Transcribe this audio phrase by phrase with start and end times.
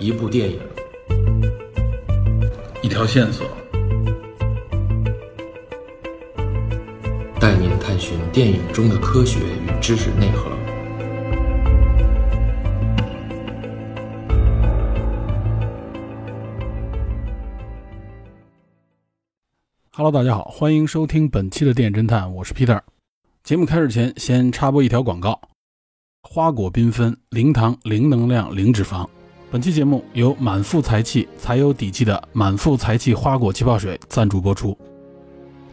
[0.00, 0.60] 一部电影，
[2.82, 3.44] 一条线索，
[7.40, 10.48] 带您探寻电影中的科学与知识内核。
[19.90, 22.80] Hello，大家好，欢迎收听本期的电影侦探，我是 Peter。
[23.42, 25.40] 节目开始前，先插播一条广告：
[26.22, 29.04] 花果缤纷，零糖、零能量、零脂肪。
[29.50, 34.76] 本期节目由满腹才气、才有底气的满腹才气花果气泡水赞助播出。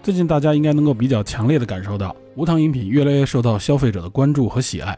[0.02, 4.98] 最近大家应该能够比较强烈的感受到，无糖饮品越来越受到消费者的关注和喜爱。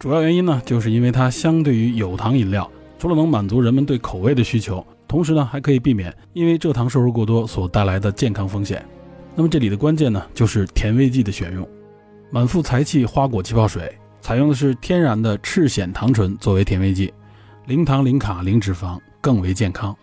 [0.00, 2.68] 主要原因呢，就是因为它相对于有糖饮料，
[2.98, 4.84] 除了能满足人们对口味的需求。
[5.06, 8.84] 同时呢，还可以避免因为蔗糖摄入过多所带来的健康风险。
[9.36, 11.66] 那么这里的关键呢，就是甜味剂的选用。
[12.30, 17.12] 满腹才气花果气泡水采用的是天然的赤藓糖醇作为甜味剂，
[17.68, 19.94] 零糖、零卡、零脂肪，更为健康。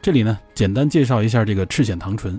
[0.00, 2.38] 这里呢，简单介绍一下这个赤藓糖醇，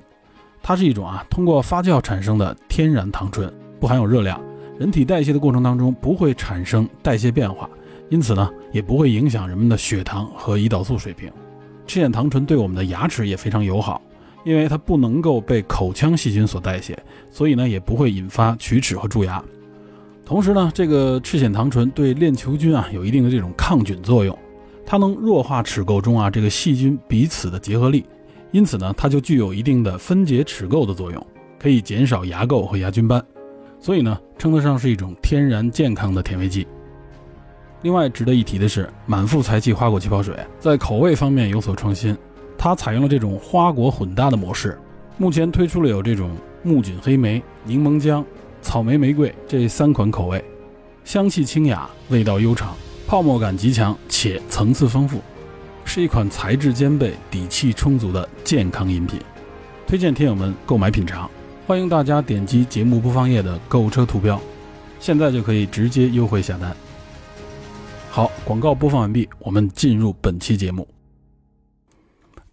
[0.63, 4.41] 它是一种啊通过发酵产生的天然糖醇，不含有热量，
[4.79, 7.69] 人体代谢的过程当中不会产生代谢变化，
[8.09, 11.29] 因此呢，也不会影响人们的血糖和胰岛素水平。
[11.85, 14.01] 赤藓糖醇对我们的牙齿也非常友好，
[14.45, 16.97] 因为它不能够被口腔细菌所代谢，
[17.29, 19.43] 所以呢也不会引发龋齿和蛀牙。
[20.25, 24.35] 同时呢，这个赤藓糖醇对链球菌啊有一定的这种抗菌作用，
[24.85, 28.05] 它能弱化齿垢中啊这个细菌彼此的结合力，
[28.51, 31.27] 因此呢它就具有一定的分解齿垢的作用，
[31.59, 33.23] 可以减少牙垢和牙菌斑，
[33.79, 36.67] 所以呢称得上是一种天然健康的甜味剂。
[37.81, 42.17] 另外值得一提的是，满腹才气花果气泡水在口味方面有所创新，
[42.57, 44.77] 它采用了这种花果混搭的模式，
[45.17, 46.31] 目前推出了有这种
[46.63, 48.25] 木槿黑莓、柠檬姜、
[48.61, 50.43] 草莓玫瑰这三款口味，
[51.03, 52.75] 香气清雅，味道悠长，
[53.07, 55.21] 泡沫感极强且层次丰富，
[55.83, 59.19] 是一款材质兼备、底气充足的健康饮品，
[59.85, 61.29] 推荐听友们购买品尝。
[61.67, 64.41] 欢迎大家点击节目播放页的购物车图标，
[64.99, 66.75] 现在就可以直接优惠下单。
[68.09, 70.87] 好，广告播放完毕，我们进入本期节目。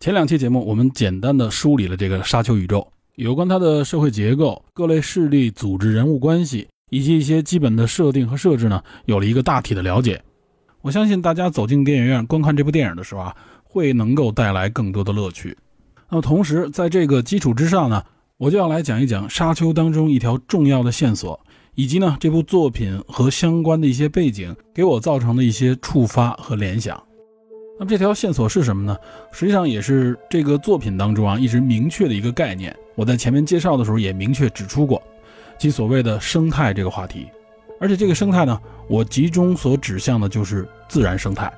[0.00, 10.22] 前两期节目我们简单的梳理了这个沙丘宇宙，有关它的社会结构、各类势力、组织、人物关系，以及一些基本的设定和设置呢，有了一个大体的了解。
[10.82, 15.56] 我相信大家走进电影院观看这部电影的时候啊，会能够带来更多的乐趣。
[16.10, 18.02] 那么同时，在这个基础之上呢，
[18.36, 21.40] 我就要来讲一讲沙丘当中一条重要的线索。
[21.74, 27.02] 以及呢，这部作品和相关的一些背景给我造成的一些触发和联想。
[27.78, 28.94] 那么这条线索是什么呢？
[29.32, 32.76] 实际上也是这个作品当中啊一直明确的一个概念。
[32.94, 35.02] 我在前面介绍的时候也明确指出过，
[35.56, 37.26] 即所谓的生态这个话题。
[37.82, 38.56] 而且这个生态呢，
[38.86, 41.52] 我集中所指向的就是自然生态。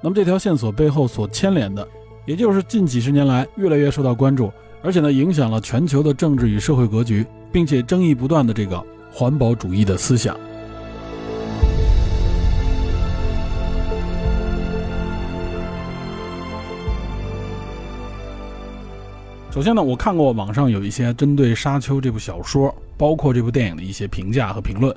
[0.00, 1.86] 那么这条线索背后所牵连的，
[2.24, 4.50] 也就是近几十年来越来越受到关注，
[4.82, 8.82] 而且呢影响了全球的政治与社会格局，并且争议不断的这个。
[9.10, 10.38] 环保主义的思想。
[19.50, 24.94] 首先呢，我看过网上有一些针对《沙丘》这部小说，包括这部电影的一些评价和评论。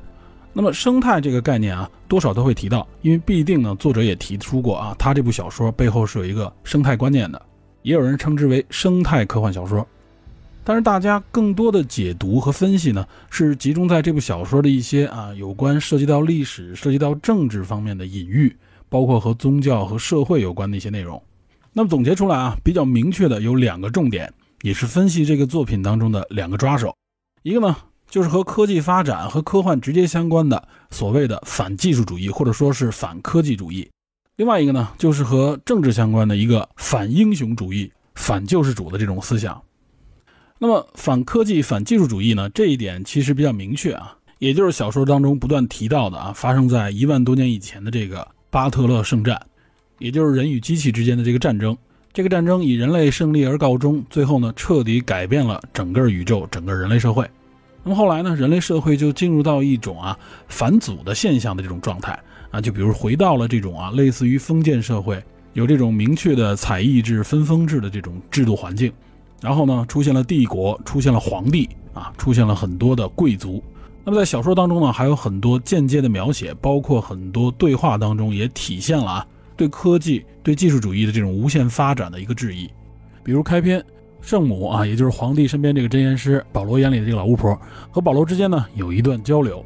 [0.54, 7.42] 那么生态这个概念啊，多少都会提到，因为必定呢，作者也提出过啊，他这部小说背后是有一个生态观念的，
[7.84, 9.88] 也有人称之为生态科幻小说。
[10.64, 18.56] 但是大家更多的解读和分析呢，是集中在这部小说的一些啊有关涉及到历史、涉及到政治方面的隐喻，
[18.88, 21.22] 包括和宗教和社会有关的一些内容。
[21.74, 26.94] 那么总结出来啊，比较明确的有两个重点，也是分析这个作品当中的两个抓手。
[27.42, 27.76] 一个呢，
[28.12, 33.90] 就是和科技发展和科幻直接相关的所谓的反技术主义，或者说是反科技主义；
[34.36, 39.60] 另外一个呢，就是和政治相关的一个反英雄主义、反救世主的这种思想。
[40.60, 42.50] 那么反科技、反技术主义呢？
[42.50, 49.42] 这一点其实比较明确啊，也就是小说当中不断提到的啊，发生在一万多年以前的这个巴特勒圣战，
[50.00, 51.78] 也就是人与机器之间的这个战争。
[52.12, 57.26] 这个战争以人类胜利而告终，最后呢，彻底改变了整个宇宙、整个人类社会。
[57.84, 60.18] 那么后来呢，人类社会就进入到一种啊
[60.48, 62.18] 反祖的现象的这种状态
[62.52, 65.24] 啊，就比如回到了这种啊类似于封建社会，
[65.54, 68.92] 有这种明确的采邑制、分封制的这种制度环境。
[69.42, 73.64] 然后呢，出现了帝国，出现了皇帝啊，出现了很多的贵族。
[74.04, 79.28] 那么在小说当中呢，还有很多间接的描写，包括很多对话当中也体现了啊
[79.58, 82.70] 对科技、对技术主义的这种无限发展的一个质疑。
[83.24, 83.84] 比如开篇，
[84.22, 87.60] 圣母啊，也就是皇帝身边这个真言师保罗眼里的这个老巫婆，
[87.90, 89.66] 和保罗之间呢有一段交流。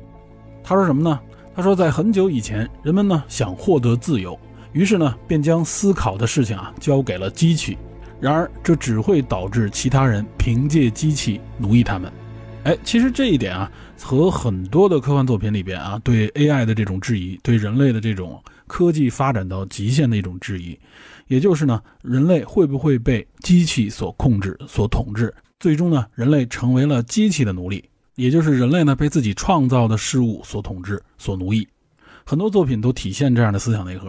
[0.64, 1.20] 他说什么呢？
[1.56, 4.38] 他说在很久以前，人们呢想获得自由。
[4.74, 7.78] 于是呢，便将思考的事情啊交给了机器。
[8.20, 12.12] 然而，这只会导致其他人凭借机器奴役他们。
[12.64, 13.72] 哎，其实这一点啊，
[14.02, 20.78] 和很多的科幻作品里边啊，对 AI 的这种质疑，对人类的这种科技发展到极限的一种质疑，
[21.28, 25.34] 也就是呢，人类会不会被机器所控制、所统治？
[25.60, 27.84] 最终呢，人类成为了机器的奴隶，
[28.16, 31.68] 也就是人类呢被自己创造的事物所统治、所奴役。
[32.26, 34.08] 很多作品都体现这样的思想内核。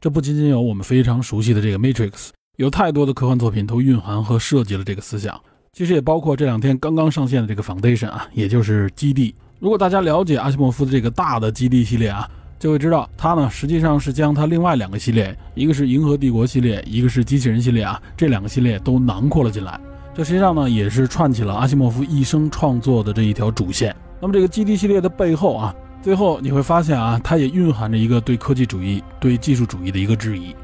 [0.00, 2.10] 这不仅仅有我们非常熟悉的这个《Matrix》。
[2.56, 5.38] 有太多的科幻作品都蕴含和设计了这个思想，
[5.72, 9.32] 其实也包括这两天刚刚上线的这个《Foundation》啊，也就是《基地》。
[9.58, 19.78] 如果大家了解阿西莫夫的这个大的《基地》系列啊，就会知道它呢实际上是将它另外两个系列，一个是《银河帝国》系列，一个是《机器人》系列啊，这两个系列都囊括了进来。
[20.14, 23.94] 这实际上呢也是串起了阿西莫夫一生创作的这一条主线。
[24.20, 30.56] 那么这个《基地》系列的背后啊，最后你会发现啊，它也蕴含着一个对科技主义、对技术主义的一个质疑。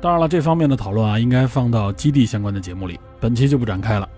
[0.00, 4.08] 当然了，这方面的讨论啊，应该放到基地相关的节目里，本期就不展开了。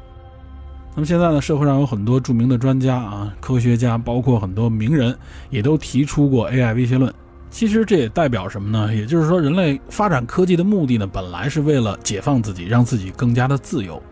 [0.97, 5.15] 那么现在呢，社会上有很多著名的专家啊、科学家，包括很多名人，
[5.51, 7.13] 也都提出过 AI 威胁论。
[7.51, 8.95] 其实这也代表什么呢？
[8.95, 14.03] 也就是说，人类发展科技的目的呢，本来是为了解放自己，让自己更加的自由。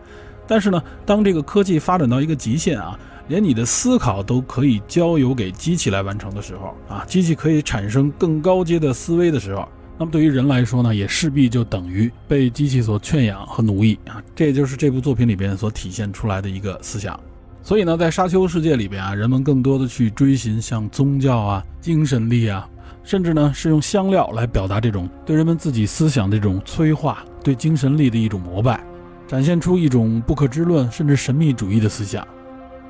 [0.45, 2.99] 但是呢，当这个科技发展到一个极限啊，
[3.29, 9.67] 连你的思考都可以交由给机器来完成的时候啊，机器可以产生更高阶的思维的时候。
[9.97, 17.17] 那么对于人来说呢，也势必就等于被机器所圈养和奴役啊，这也就是这部作品里边所体现出来的一个思想。
[17.63, 22.69] 所以呢，在沙丘世界里边啊，人们更多的去追寻像宗教啊、精神力啊，
[23.03, 28.83] 甚至呢是用香料来表达这种对人们自己思想的这种催化，对精神力的一种膜拜，
[29.25, 32.27] 展现出一种不可知论甚至神秘主义的思想。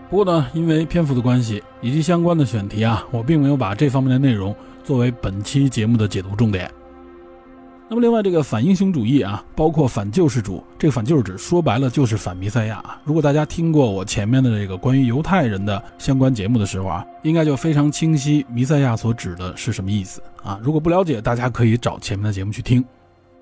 [0.09, 4.53] 不过呢，因为篇幅的关系以及相关的选题啊，我并没有把这方面的内容
[4.83, 6.69] 作为本期节目的解读重点。
[7.87, 12.99] 那么，另外这个反英雄主义啊，包括反救世主，这个反救世主说白了就是反弥赛亚啊。
[13.03, 20.59] 如果大家听过我前面的这个关于犹太人的相关节目的时候啊，应该就非常清晰弥赛亚所指的是什么意思啊。
[20.63, 22.83] 如果不了解，大家可以找前面的节目去听。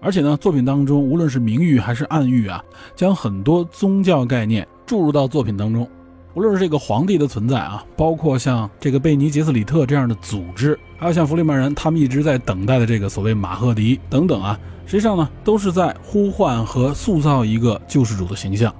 [0.01, 2.61] 而且呢，作品当中无论是明喻还是暗喻啊，
[2.97, 5.87] 将很多宗教概念注入到作品当中。
[6.35, 18.73] 无论是这个皇帝的存在啊，包括像这个贝尼杰斯里特这样的组织，还有像弗里曼人他们一直在等待的这个所谓马赫迪等等啊，实际上呢，都是在呼唤和塑造一个救世主的形象，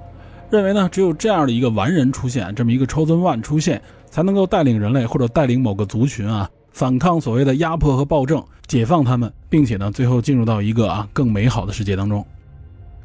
[0.50, 3.80] 认为呢，只有这样的一个完人出现，这么一个 chosen one 出现，
[4.10, 12.26] 才能够带领人类或者带领某个族群啊，反抗所谓的压迫和暴政，解放他们，并且呢，最后进入到一个啊更美好的世界当中。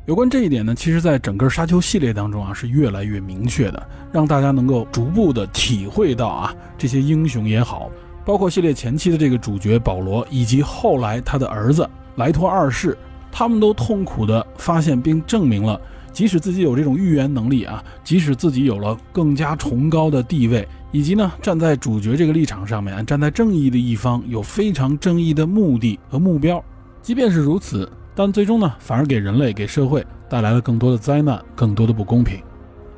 [0.09, 7.91] 有关这一点呢，其实，在整个沙丘系列当中啊，是越来越明确的，让大家能够逐步的体会到啊，这些英雄也好，
[8.25, 12.97] 包括系列前期的这个主角保罗，以及后来他的儿子莱托二世，
[13.31, 15.79] 他们都痛苦的发现并证明了，
[16.11, 26.65] 即使自己有这种预言能力啊，即使自己有了更加崇高的地位，以及呢，站在主角这个立场上面，站在正义的一方，有非常正义的目的和目标，
[27.00, 27.88] 即便是如此。
[28.19, 32.38] 但最终呢，反而给人类、给社会带来了更多的灾难、更多的不公平，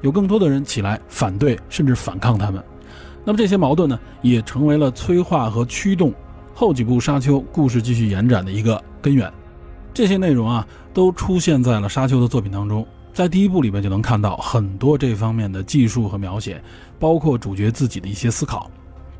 [0.01, 2.59] 有更多的人起来反对甚至反抗他们。
[3.23, 6.11] 那么这些矛盾呢，也成为了催化和驱动
[6.55, 9.31] 后几部《沙丘》故事继续延展的一个根源。
[9.93, 12.83] 这些内容啊，都出现在了《沙丘》的作品当中。
[13.13, 16.59] 在第一部里面就能看到很多这方面的技术和描写，
[16.97, 18.71] 包括主角自己的一些思考。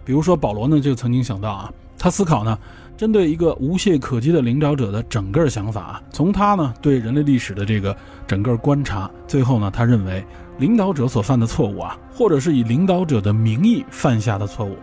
[0.04, 2.58] 比如说保罗呢，就曾经想到啊，他思考呢。
[3.02, 10.24] 针对一个无懈可击的领导者的整个想法，从他呢对人类历史的这个整个观察，最后呢他认为
[10.60, 14.76] 领导者所犯的错误啊，或者是以领导者的名义犯下的错误，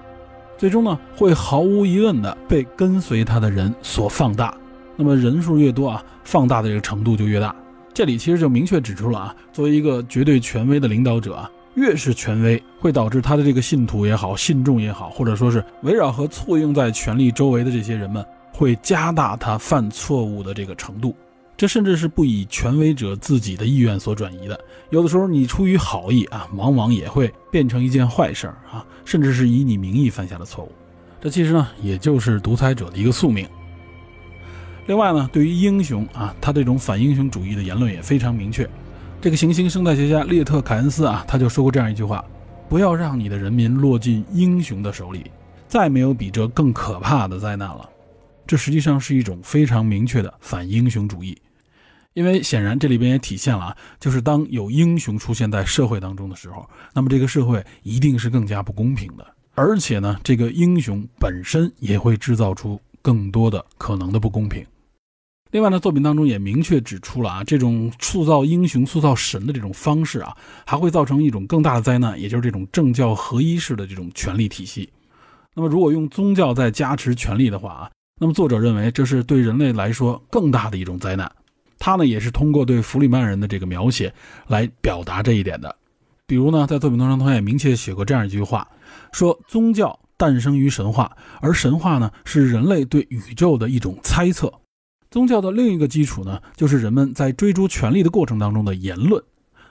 [0.57, 4.53] 最终呢会毫无疑问的被跟随他的人所放大。
[4.97, 7.55] 那么人数越多啊，放大的这个程度就越大。
[7.95, 11.49] 这里其实就明确指出了啊，作为一个绝对权威的领导者啊。
[11.79, 21.15] 越是权威，会导致他的这个信徒也好，信众也好，或者说是围绕和簇拥在权力周围的这些人们，会加大他犯错误的这个程度。
[21.57, 24.59] 这甚至是不以权威者自己的意愿所转移的。
[24.91, 30.73] 有的时候，你出于好意啊，往往也会变成一件坏事啊，甚至是以你名义犯下的错误。
[31.21, 33.49] 这其实呢，也就是独裁者的一个宿命。
[34.87, 38.69] 另外呢，对于英雄啊，他这种反英雄主义的言论也非常明确。
[39.21, 42.25] 这个行星生态学家列特·凯恩斯啊，他就说过这样一句话
[42.71, 45.29] ：“不要让你的人民落进英雄的手里，
[45.67, 47.91] 再没有比这更可怕的灾难了。”
[48.47, 51.37] 这实际上是一种非常明确的反英雄主义，
[52.15, 64.65] 因为显然这里边也体现了啊，就是当有英雄出现在社会当中的时候，那么这个社会一定是更加不公平的，而且呢，这个英雄本身也会制造出更多的可能的不公平。
[65.51, 70.37] 另外呢，作品当中也明确指出了啊，这种塑造英雄、塑造神的这种方式啊，
[70.67, 74.91] 还会造成一种更大的灾难，也就是这种政教合一式的这种权力体系。
[75.55, 77.91] 那么，如果用宗教在加持权力的话啊，
[78.21, 81.31] 那么作者认为这是对人类来说更大的一种灾难。
[81.79, 84.13] 他呢，也是通过对弗里曼人的这个描写
[84.49, 85.75] 来表达这一点的。
[86.27, 88.69] 比如呢，在作品当中，他也明确写过这样一句话，
[89.13, 94.53] 说宗教诞生于神话，而神话呢，是人类对宇宙的一种猜测。
[95.11, 99.23] 宗教的另一个基础呢，就是人们在追逐权力的过程当中的言论。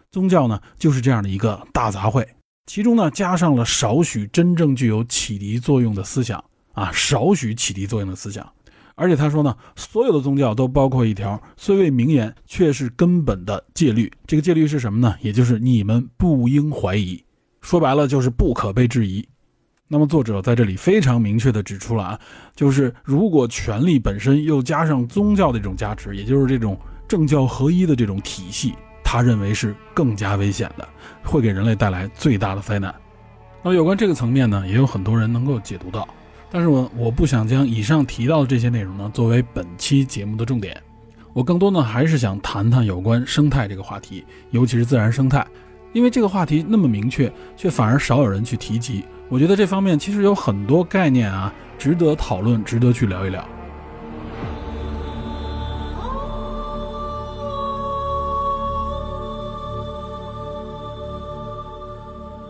[0.09, 2.25] 宗教呢，就是这样的一个大杂烩，
[2.65, 8.47] 其中呢，加上了少许真正具有启迪作用的思想啊，少许启迪作用的思想。
[8.95, 14.11] 而且他说呢，所有的宗教都包括一条虽未明言，却是根本的戒律。
[14.25, 15.15] 这个戒律是什么呢？
[15.21, 17.23] 也就是你们不应怀疑。
[17.61, 19.27] 说白了，就是不可被质疑。
[19.89, 22.19] 那么作者在这里非常明确地指出了啊，
[22.53, 26.77] 就是如果权力本身又加上宗教的这种加持，也就是这种
[27.07, 30.85] 政教合一的这种体系，他认为是更加危险的，
[31.23, 32.93] 会给人类带来最大的灾难。
[33.63, 36.05] 那么有关这个层面呢，也有很多人能够解读到，
[36.51, 40.75] 但是我我不想将以上提到的这些内容呢作为本期节目的重点，
[41.31, 45.47] 我更多呢还是想谈谈有关生态这个话题，尤其是自然生态，
[45.97, 49.03] 因为这个话题那么明确，却反而少有人去提及。
[49.29, 53.43] 我觉得这方面其实有很多概念啊，值得讨论，值得去聊一聊。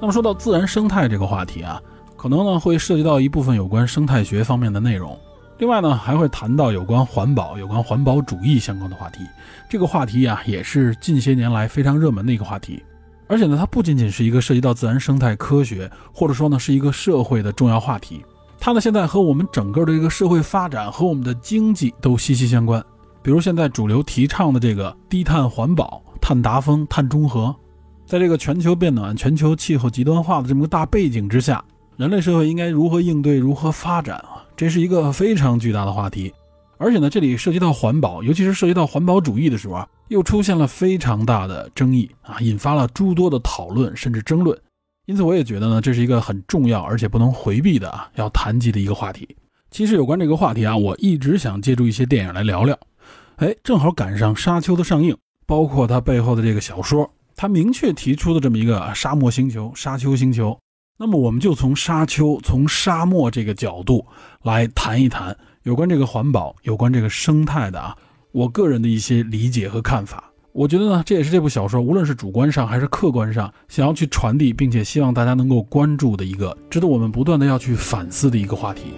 [0.02, 1.82] 那么说到自然生态这个话题啊，
[2.18, 5.18] 可能呢会涉及到一部分有关生态学方面的内容，
[5.58, 9.24] 另外呢还会谈到有关环保、有关环保主义相关的话题。
[9.70, 12.84] 这个话题呀，也是近些年来非常热门的一个话题。
[13.28, 18.24] 而且呢，它不仅仅是一个涉及到自然生态科学，或者说呢是一个社会的重要话题，
[18.60, 22.84] 它呢现在和我们整个的这个社会发展和我们的经济都息息相关。
[23.22, 27.54] 比如现在主流提倡的这个低碳环保、碳达峰、碳中和，
[28.06, 31.62] 在这个全球变暖、全球气候极端化的这么个大背景之下，
[31.98, 34.46] 人类社会应该如何应对、如何发展啊？
[34.56, 36.34] 这是一个非常巨大的话题。
[36.78, 44.58] 而且呢，这里涉及到环保，尤其是涉及到环保主义的时候啊，又出现了非常大的争议啊，引发了诸多的讨论甚至争论。
[45.06, 49.28] 因此，我也觉得呢，这是一个很重要而且不能回避的啊，要谈及的一个话题。
[49.72, 52.78] 其实有关这个话题啊，我一直想借助一些电影来聊聊。
[53.38, 55.16] 哎，正好赶上《沙丘》的上映，
[55.46, 60.58] 包括它背后的这个小说，它明确提出的这么一个沙漠星球——沙丘星球。
[60.98, 64.06] 那么，我们就从沙丘、从沙漠这个角度
[64.44, 65.38] 来谈一谈。
[65.68, 67.94] 有关这个环保，有关这个生态的啊，
[68.32, 78.94] 我个人的一些理解和看法，我觉得呢，这也是这部小说无论是主观上还是客观上想要去传递，并且希望大家能够关注的一个值得我们不断的要去反思的一个话题。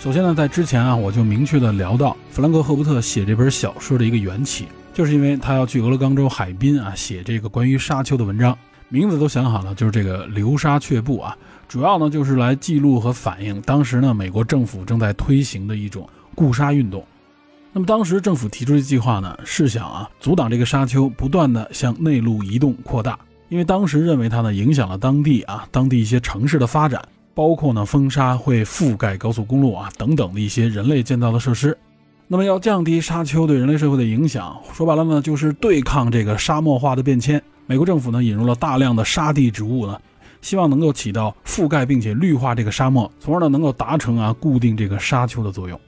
[0.00, 8.58] 首先呢，在之前啊，我就明确的聊到弗兰克·赫伯特写这本小说的一个缘起，就是因为他要去俄勒冈州海滨啊写这个关于沙丘的文章，
[8.88, 11.38] 名字都想好了，就是这个流沙却步啊。
[11.68, 17.04] 主要呢就是来记录和反映当时呢美国政府正在推行的一种固沙运动。
[17.74, 23.18] 那么当时政府提出的计划呢是想啊阻挡这个沙丘不断的向内陆移动扩大，
[23.50, 31.76] 因为当时认为它呢影响了当地啊当地一些城市的发展，包括呢风沙会覆盖高速公路啊等等的一些人类建造的设施。
[32.26, 37.42] 那么要降低沙丘对人类社会的影响，说白了呢就是对抗这个沙漠化的变迁。
[37.66, 40.00] 美国政府呢引入了大量的沙地植物呢。
[40.40, 45.78] 希望能够起到覆盖并且绿化这个沙漠，从而呢能够达成啊固定这个沙丘的作用。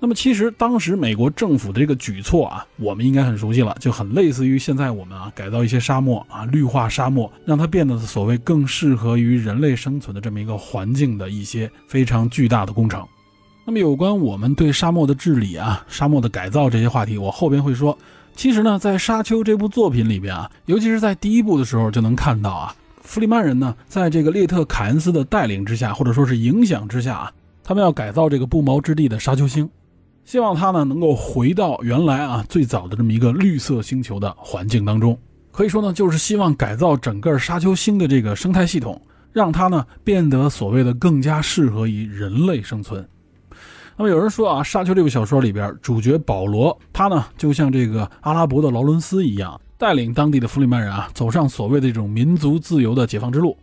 [0.00, 13.04] 那么其实当时美国政府的这个举措啊，我们应该很熟悉了，就很类似于现在我们啊改造一些沙漠啊绿化沙漠，让它变得所谓更适合于人类生存的这么一个环境的一些非常巨大的工程。
[13.64, 17.98] 那么有关我们对沙漠的治理啊、沙漠的改造这些话题，我后边会说。
[18.36, 22.72] 其实呢，在《沙丘》这部作品里边啊，尤其是在第一部的时候就能看到啊。
[23.08, 27.32] 弗里曼人呢，在这个列特凯恩斯的带领之下，或者说是影响之下啊，
[27.64, 29.66] 他们要改造这个不毛之地的沙丘星，
[30.26, 35.18] 希望它呢能够回到原来啊最早的这么一个绿色星球的环境当中。
[35.50, 39.00] 可以说呢，就是希望改造整个沙丘星的这个生态系统，
[39.32, 43.08] 让它呢变得所谓的更加适合于人类生存。
[43.96, 49.58] 那么有人说啊，《沙丘》这部小说里边，主角保罗他呢就像这个阿拉伯的劳伦斯一样。
[49.78, 53.56] 带领当地的弗里曼人啊，走上所谓的这种民族自由的解放之路。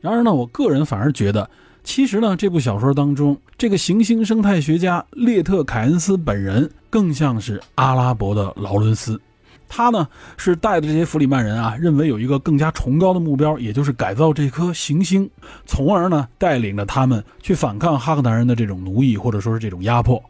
[0.00, 1.48] 然而呢，我个人反而觉得，
[1.84, 9.20] 其实呢，这部小说当中，这个行星生态学家列特凯恩斯本人更像是阿拉伯的劳伦斯。
[9.68, 15.30] 他呢是带着这些弗里曼人啊，认为有一个更加崇高的目标，也就是改造这颗行星，
[15.66, 20.20] 从而呢带领着他们去反抗哈克南人的这种奴役或者说是这种压迫。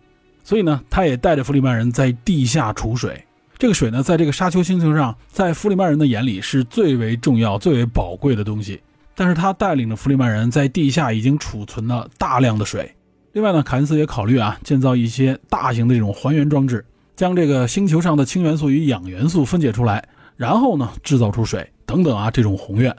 [0.43, 3.25] 所以呢，他也带着弗里曼人在地下储水。
[3.61, 8.81] 这个水呢，在这个沙丘星球上，在弗里曼人的眼里是最为重要、最为宝贵的东西。
[9.15, 12.91] 但是他带领着弗里曼人在地下已经储存了大量的水。
[13.33, 16.83] 另外呢，凯恩斯也考虑啊，建造一些大型的这种还原装置。
[17.17, 20.03] 将这个星球上的氢元素与氧元素分解出来，
[20.37, 22.97] 然后呢制造出水等等啊这种宏愿。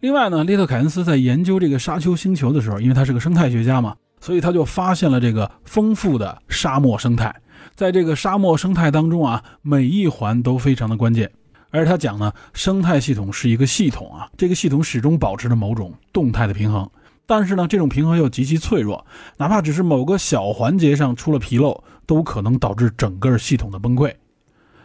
[0.00, 7.32] 另外呢，列特凯恩斯在研究这个沙丘星球的时候，因为他是个生态学家嘛，所以他就发现了这个丰富的沙漠生态。
[7.74, 11.30] 在这个沙漠生态当中啊，每一环都非常的关键。
[11.70, 16.88] 而他讲呢，生态系统是一个系统啊，这个系统始终保持着某种动态的平衡。
[17.24, 19.06] 但是呢，这种平衡又极其脆弱，
[19.38, 24.12] 哪怕只是某个小环节上出了纰漏，都可能导致整个系统的崩溃。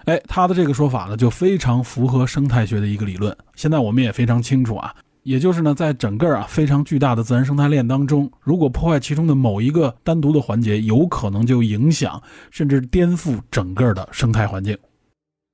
[0.06, 3.36] 哎，他的这个说法呢，就非常符合生态学的一个理论。
[3.56, 4.96] 现在我们也非常清楚啊，
[5.28, 14.78] 也就是呢，在整个啊非常巨大的自然生态链当中，如果破坏其中的某一个单独的环节，有可能就影响甚至颠覆整个的生态环境。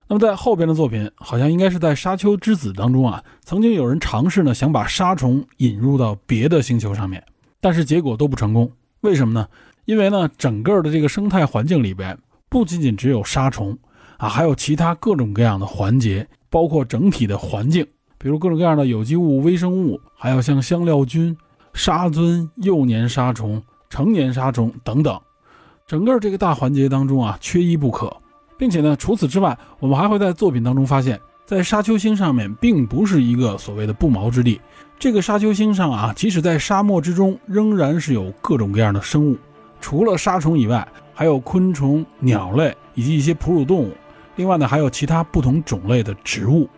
[0.08, 7.24] 那么在后边的作品，好像应该是在《沙丘之子》当中啊，曾经有人尝试呢，想把沙虫引入到别的星球上面，
[7.60, 8.72] 但是结果都不成功。
[9.02, 9.48] 为什么呢？
[9.86, 12.16] 因为呢，整个的这个生态环境里边，
[12.48, 13.76] 不仅仅只有沙虫
[14.18, 17.84] 啊，还有其他各种各样的环节，包括整体的环境，
[18.24, 21.36] 比如各种各样的有机物、微生物，还有像香料菌、
[21.74, 25.20] 沙尊、幼年沙虫、成年沙虫等等，
[25.86, 28.16] 整个这个大环节当中啊，缺一不可。
[28.58, 34.62] 并且呢，除此之外，我们还会在作品当中发现，在沙丘星上面并不是一个所谓的不毛之地。
[34.98, 39.38] 这个沙丘星上啊，即使在沙漠之中，仍然是有各种各样的生物。
[39.82, 43.92] 除了沙虫以外，还有昆虫、鸟类以及一些哺乳动物。
[44.38, 46.70] 另外呢，还有其他不同种类的植物。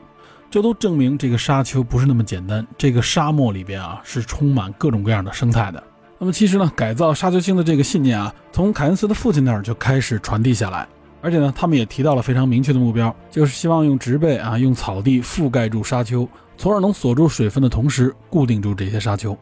[0.50, 2.66] 这都证明这个沙丘不是那么简单。
[2.78, 5.84] 这个沙漠里边啊，是充满各种各样的生态的。
[6.18, 10.88] 那么其实呢，改造沙丘星的这个信念啊，从凯恩斯的父亲那儿就开始传递下来。
[11.22, 19.38] 而且呢，他们也提到了非常明确的目标，就是希望用植被啊，用草地覆盖住沙丘，从而能锁住水分的同时固定住这些沙丘。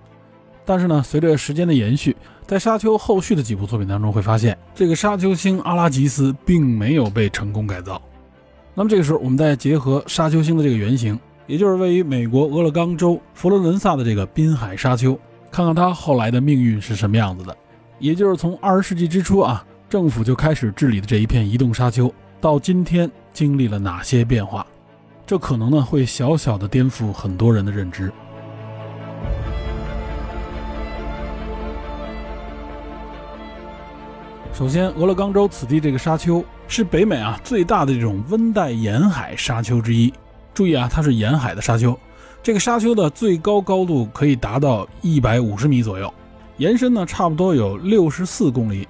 [0.66, 2.16] 但是呢，随着时间的延续，
[2.48, 8.02] 在沙丘后续的几部作品当中会发现，这个沙丘星阿拉吉斯并没有被成功改造。
[8.76, 15.18] 那么这个时候，我们再结合沙丘星的这个原型，也就是位于美国俄勒冈州佛罗伦萨的这个滨海沙丘，
[15.52, 17.56] 看看它后来的命运是什么样子的。
[18.00, 19.64] 也就是从二十世纪之初啊。
[19.90, 24.66] 政府就开始治理的这一片移动沙丘，到今天经历了哪些变化？
[25.24, 28.12] 这可能呢会小小的颠覆很多人的认知。
[34.54, 40.14] 首先，俄勒冈州此地这个沙丘是北美啊最大的这种温带沿海沙丘之一。
[40.54, 41.98] 注意啊，它是沿海的沙丘。
[42.44, 46.14] 这个沙丘的最高高度可以达到一百五十米左右，
[46.58, 48.88] 延伸呢差不多有六十四公里。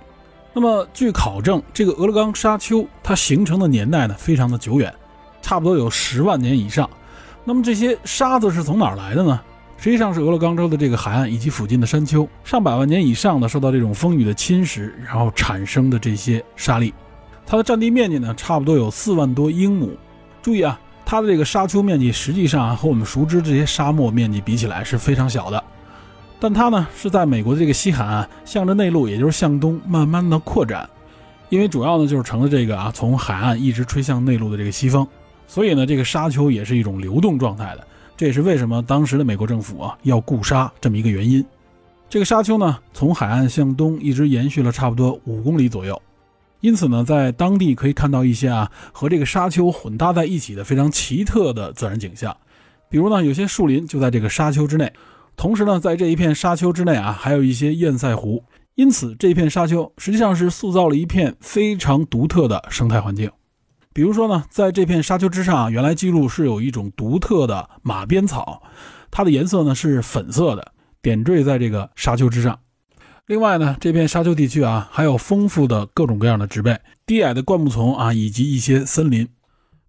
[0.52, 4.94] 那么，据考证，这个俄勒冈沙丘它形成的年代呢，非常的久远，
[5.42, 6.90] 差不多有十万年以上。
[7.46, 9.40] 那么这些沙子是从哪儿来的呢？
[9.84, 16.94] 实际上是俄勒冈州的这个海岸以及附近的山丘，上百万年以上的受到这种风雨的侵蚀，然后产生的这些沙粒。
[17.46, 19.92] 它的占地面积呢，差不多有四万多英亩。
[20.42, 25.62] 注意啊，它的这个沙丘面积实际上和我们熟知这些沙漠面积比起来是非常小的。
[26.40, 30.90] 但它呢是在美国的这个西海岸，向着内陆，也就是向东慢慢的扩展，
[31.50, 35.06] 因为主要呢就是乘着这个啊从海岸一直吹向内陆的这个西风，
[35.46, 41.44] 所以呢这个沙丘也是一种流动状态的，这也是为什么当时的美国政府啊要固沙这么一个原因。
[42.10, 46.02] 这个沙丘呢从海岸向东一直延续了差不多五公里左右，
[46.62, 52.36] 因此呢在当地可以看到一些啊和这个沙丘混搭在一起的非常奇特的自然景象，
[52.90, 54.92] 比如呢有些树林就在这个沙丘之内。
[55.36, 58.44] 同时呢，在这一片沙丘之内啊，还有一些堰塞湖，
[58.76, 63.32] 因此这片沙丘实际上是塑造了一片非常独特的生态环境。
[63.94, 68.64] 比如说呢，在这片沙丘之上，原来记录是有一种独特的马鞭草，
[69.12, 72.60] 它的颜色呢是粉色的，点缀在这个沙丘之上。
[73.28, 79.28] 另外呢，这片沙丘地区啊，还有丰富的各种各样的植被、低矮的灌木丛啊，以及一些森林，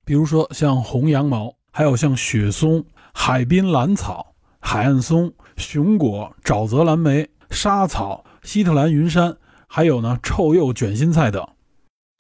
[0.05, 4.35] 比如说像红羊毛，还有像雪松、海滨蓝草。
[4.67, 9.37] 海岸松、熊果、沼泽蓝莓、沙草、希特兰云杉，
[9.69, 11.47] 还有呢臭鼬卷心菜等，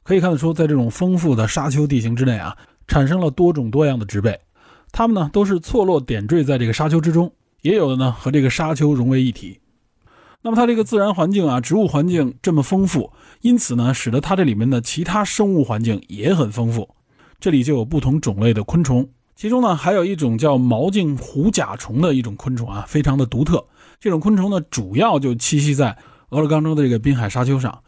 [0.05, 4.39] 可以看得出，在这种丰富的沙丘地形之内啊，产生了多种多样的植被，
[4.93, 9.59] 它们呢都是错落点缀在这个沙丘之中，也有的呢和这个沙丘融为一体。
[10.43, 16.87] 那么它这个自然环境啊，植物环境这么丰富，因此呢，使得它这里面的其他生物环境也很丰富。
[17.41, 23.67] 这里就有不同种类的昆虫，其中呢还有一种叫毛茎虎甲虫的一种昆虫啊，非常的独特。
[23.99, 25.97] 这种昆虫呢，主要就栖息在
[26.29, 27.83] 俄勒冈州的这个滨海沙丘上。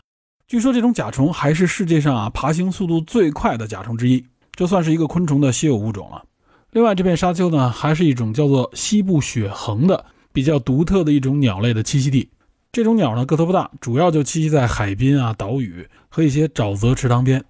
[0.48, 6.22] 据说这种甲虫还是世界上啊爬行速度最快的甲虫之一，这算是一个昆虫的稀有物种了。
[6.70, 12.30] 另外，这片沙丘呢，还是一种叫做西部雪衡的比较独特的一种鸟类的栖息地。
[12.70, 17.44] 这种鸟呢个头不大，主要就栖息在海滨啊、岛屿和一些沼泽池塘边。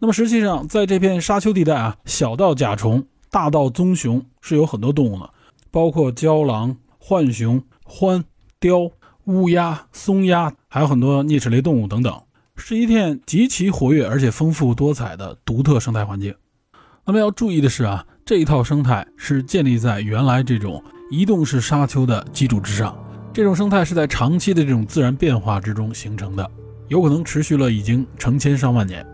[0.00, 5.30] 那么实际上，在这片沙丘地带啊，小到甲虫，大到棕熊，是有很多动物的，
[5.70, 8.24] 包括郊狼、浣熊、獾、
[8.58, 8.90] 雕、
[9.26, 12.20] 乌鸦、松鸦，还有很多啮齿类动物等等，
[12.62, 16.34] 是一片极其活跃而且丰富多彩的独特生态环境。
[17.06, 22.96] 那么要注意的是啊，这一套生态是建立在原来这种移动式沙丘的基础之上。
[23.32, 26.48] 这种生态是在长期的这种自然变化之中形成的，
[26.88, 29.04] 有可能持续了已经成千上万年。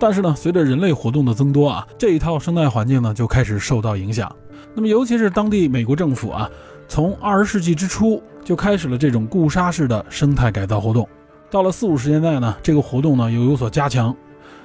[0.00, 4.34] 但是呢，随着人类活动的增多啊，这一套生态环境呢就开始受到影响。
[4.74, 6.50] 那么，尤其是当地美国政府啊，
[6.88, 11.06] 从二十世纪之初就开始了这种固沙式的生态改造活动。
[11.52, 14.16] 到了四五十年代呢，这个活动呢又有所加强。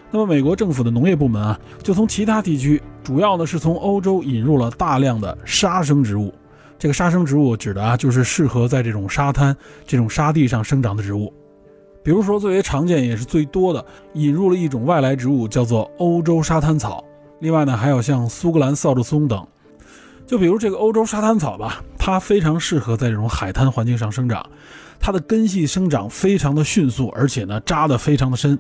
[0.10, 6.34] 那么，美国政府的农业部门啊，就从其他地区，主要呢是从欧洲引入了大量的沙生植物。
[6.80, 9.54] 这个沙生植物指的啊，就是适合在这种沙滩、
[9.86, 11.34] 这种沙地上生长的植物。
[12.02, 17.04] 比如说，最为常见也是最多的，引入了一种外来植物，叫做欧洲沙滩草。
[17.42, 19.46] 另外呢，还有像苏格兰扫帚松等。
[20.26, 24.46] 就比如这个欧洲沙滩草吧，它非常适合在这种海滩环境上生长，
[25.00, 28.58] 它的根系生长非常的迅速，而且呢扎得非常的深，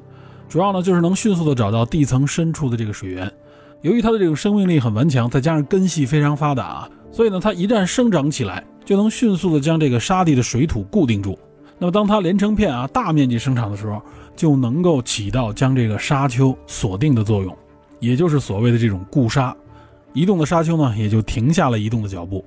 [0.47, 3.32] 主要呢就是能迅速的找到地层深处的这个水源。
[3.82, 6.89] 由于它的这个生命力很顽强，再加上根系非常发达啊。
[7.12, 11.38] 所以呢，它一旦生长起来，就能迅速的将这个沙地的水土固定住。
[11.80, 14.02] 那么，当它连成片啊，大面积生长的时候，
[14.36, 17.56] 就能够起到将这个沙丘锁定的作用，
[18.00, 19.56] 也就是所谓的这种固沙。
[20.13, 22.43] 移动的沙丘呢，也就停下了移动的脚步。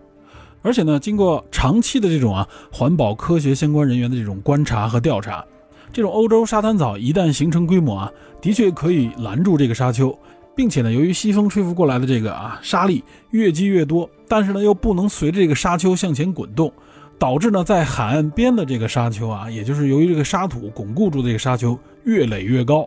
[0.62, 5.44] 而且呢，经过长期的这种啊环保科学相关人员的这种观察和调查，
[5.92, 10.16] 这种欧洲沙滩草一旦形成规模啊，的确可以拦住这个沙丘。
[10.56, 16.70] 并且呢，由于西风吹拂过来的这个啊沙粒越积越多，但是呢又不能随着这个沙丘向前滚动，
[17.18, 22.86] 导致呢在海岸边的这个沙丘啊，也就是由于这个沙土巩固住的这个沙丘越垒越高，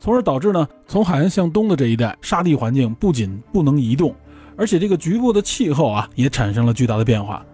[0.00, 4.12] 从而导致呢从海岸向东的这一带沙地环境不仅不能移动，
[4.56, 7.44] 而且这个局部的气候啊也产生了巨大的变化。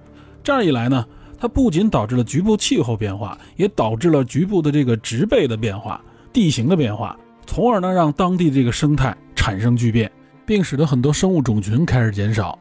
[0.42, 1.04] 这样一来呢，
[1.38, 6.00] 它不仅导致了局部气候变化，也导致了局部的这个植被的变化、
[6.32, 9.16] 地形的变化，从而呢让当地这个生态。
[9.34, 10.08] 产生巨变，
[10.46, 12.56] 并使得很多生物种群开始减少。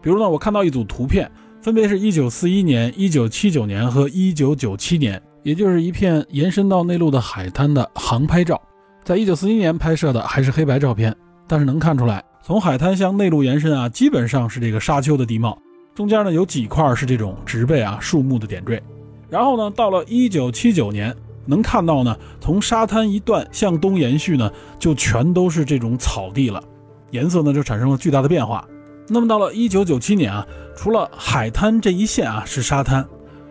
[0.00, 1.28] 比如呢，我看到一组图片，
[1.60, 8.60] 分别是一九四一年、一九七九年和一九九七年，也就是一片延伸到内陆的海滩的航拍照。
[9.02, 11.12] 在一九四一年拍摄的还是黑白照片，
[11.48, 15.58] 但是能看出来，从海滩向内陆延伸啊，基本上是这个沙丘的地貌，
[15.94, 18.82] 中间呢有几块是这种植被啊、树木的点缀。
[19.28, 21.14] 然后呢，到了一九七九年。
[21.46, 24.48] 能看到呢，从沙滩一段向东延续呢，
[24.78, 26.62] 就全都是这种草地了，
[27.10, 28.64] 颜色呢就产生了巨大的变化。
[29.08, 33.04] 那么到了一九九七年啊，除了海滩这一线啊是沙滩，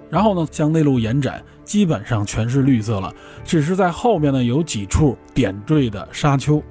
[0.10, 6.64] 然后呢向内陆延展，基本上全是绿色了，只是在后面呢有几处点缀的沙丘。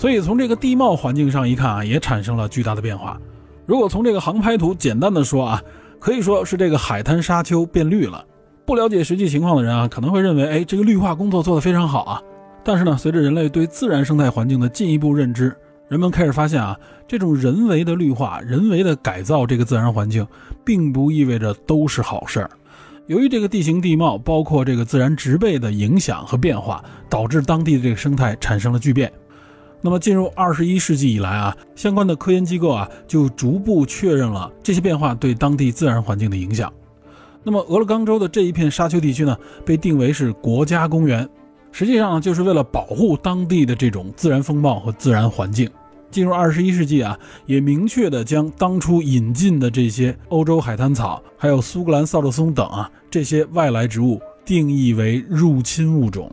[0.00, 3.20] 所以从这个地貌环境上一看啊，也产生了巨大的变化。
[3.66, 5.62] 如果从这个航拍图简单的说啊，
[5.98, 8.24] 可以说是这个海滩沙丘变绿了。
[8.64, 12.22] 不了解实际情况的人啊，可能会认为，哎，这个绿化工作做得非常好啊。
[12.64, 15.54] 但是呢，随着人类对自然生态环境的进一步认知，
[15.86, 16.74] 人们开始发现啊，
[17.06, 20.26] 这种人为的绿化、人为的改造这个自然环境，
[20.64, 22.50] 并不意味着都是好事儿。
[23.06, 29.12] 由于这个地形地貌，包括这个自然植被的影响和变化，导致当地的这个生态产生了巨变。
[29.82, 36.72] 那么进入二十一世纪以来啊，相关的科研机构啊，就逐步确认了这些变化对当地自然环境的影响。
[37.42, 41.26] 那么，俄勒冈州的这一片沙丘地区呢，被定为是国家公园，
[41.72, 45.68] 实际上就是为了保护当地的这种自然风貌和自然环境。
[46.10, 56.30] 进入二十一世纪啊，也明确的将当初引进的这些欧洲海滩草，还有苏格兰扫帚松等啊这些外来植物定义为入侵物种。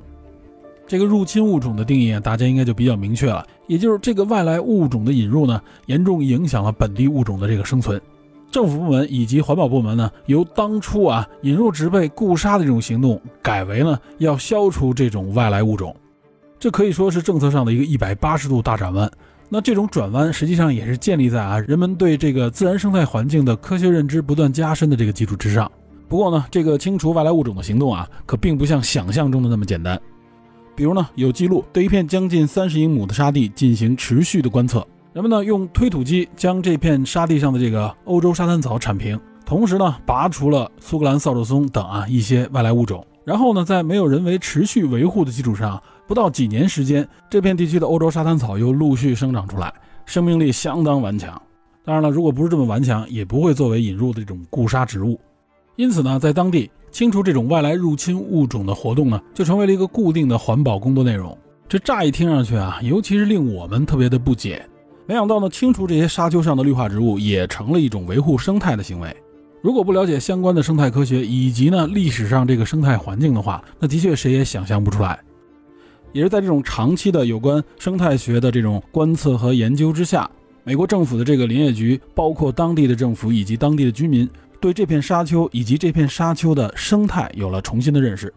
[0.88, 8.02] 这个入侵物种的定义啊，大家应该就比较明确了，也就是这个外来物种的引入呢，严重影响了本地物种的这个生存。
[8.50, 15.94] 政府部门以及环保部门呢，由当初啊引入植被固沙的这种行动，改为呢要消除这种外来物种，
[16.58, 19.12] 这可以说是政策上的一个一百八十度大转弯。
[19.50, 25.70] 那这种转弯实际上也是建立在啊人们对这个自然生态环境的科学认知不断加深的这个基础之上。
[26.08, 30.00] 不过呢，这个清除外来物种的行动啊，可并不像想象中的那么简单。
[30.78, 49.74] 比如呢，有记录对一片将近三十英亩的沙地进行持续的观测，人们呢用推土机将这片沙地上的这个欧洲沙滩草铲平，同时呢拔除了苏格兰扫帚松等啊一些外来物种，然后呢在没有人为持续维护的基础上，不到几年时间，这片地区的欧洲沙滩草又陆续生长出来，
[50.06, 51.42] 生命力相当顽强。
[51.84, 55.20] 当然了，如果不是这么顽强，也不会作为引入的这种固沙植物。
[55.76, 56.70] 因此呢，在当地。
[56.92, 61.38] 清除这种外来入侵物种的活动呢，就成为了一个固定的环保工作内容。
[61.70, 64.66] 这乍一听上去啊，尤其是令我们特别的不解。
[65.06, 69.16] 没想到呢，清除这些沙丘上的绿化植物也成了一种维护生态的行为。
[69.62, 75.20] 如果不了解相关的生态科学以及呢历史上这个生态环境的话，那的确谁也想象不出来。
[76.14, 80.30] 也是在这种长期的有关生态学的这种观测和研究之下，
[80.64, 84.28] 美国政府的这个林业局，包括当地的政府以及当地的居民。
[84.60, 88.34] 对这片沙丘以及这片沙丘的生态有了重新的认识。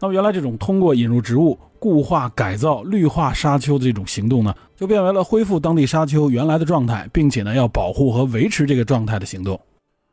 [0.00, 9.58] 那么，原来这种通过引入植物固化、改造、绿化沙丘的这种行动呢，就变为了恢复当地沙丘原来的状态，并且呢，要保护和维持这个状态的行动。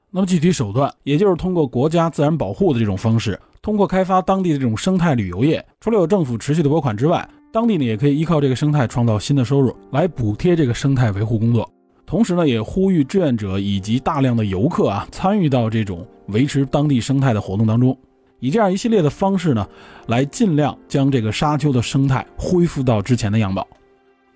[0.09, 5.65] 那么，具体手段也就是通过国家自然保护的这种方式，通过开发当地的这种生态旅游业。
[5.81, 11.69] 除了有政府持续的拨款之外，当地呢也可以依靠这个生态创造新的收入，来补贴这个生态维护工作。
[12.05, 17.97] 同时呢，也呼吁志愿者以及大量的游客啊，参与到这种维持当地生态的活动当中，
[18.39, 19.67] 以这样一系列的方式呢，
[20.07, 23.67] 来尽量将这个沙丘的生态恢复到之前的样貌。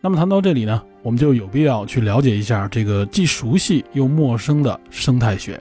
[0.02, 5.60] 那么谈到这里呢，我们就有必要去了解一下这个既熟悉又陌生的生态学。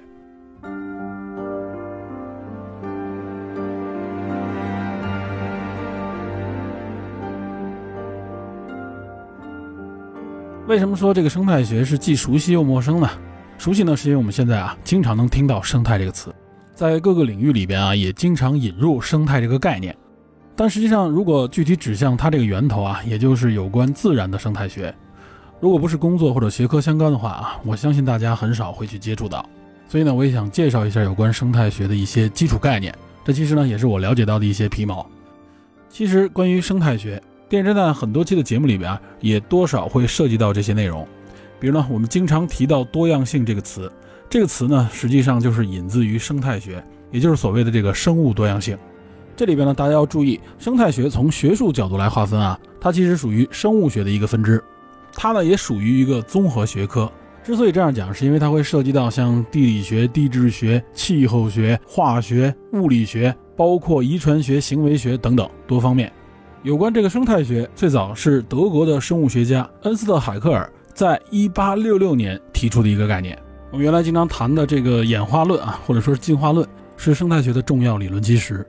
[10.66, 13.08] 为什么说这个生态学是既熟悉又陌生呢？
[13.56, 16.34] 熟悉呢，是因为我们现在啊，经常能听到“生态”这个词，
[16.74, 19.96] 在各个领域里边啊，也经常引入“生态”这个概念。
[20.56, 24.92] 但实际上，如果具体指向它这个源头啊，也就是有关自然的生态学，
[25.60, 29.48] 如果不是工作或者学科相关的话啊，我相信大家很少会去接触到。
[29.86, 32.92] 所以呢，我也想介绍一下有关生态学的一些基础概念。
[33.24, 35.08] 这其实呢，也是我了解到的一些皮毛。
[35.88, 37.22] 其实关于生态学。
[37.48, 41.06] 电侦探很多期的节目里边啊，也多少会涉及到这些内容。
[41.60, 43.90] 比如呢，我们经常提到多样性这个词，
[44.28, 46.82] 这个词呢，实际上就是引自于生态学，
[47.12, 48.76] 也就是所谓的这个生物多样性。
[49.36, 54.62] 这里边呢，大家要注意，生态学从学术角度来划分啊，它其实属于生物学的一个分支，
[55.12, 57.10] 它呢也属于一个综合学科。
[57.44, 66.12] 之所以这样讲，是因为它会涉及到像地理学、地质学、气候学、化学、物理学，包括遗传学、行为学等等多方面。
[66.66, 73.38] 有关这个生态学，最早是德国的生物学家恩斯特海克尔在1866年提出的一个概念。
[73.70, 78.66] 我们原来经常谈的这个演化论啊，或者说是进化论，是生态学的重要理论基石。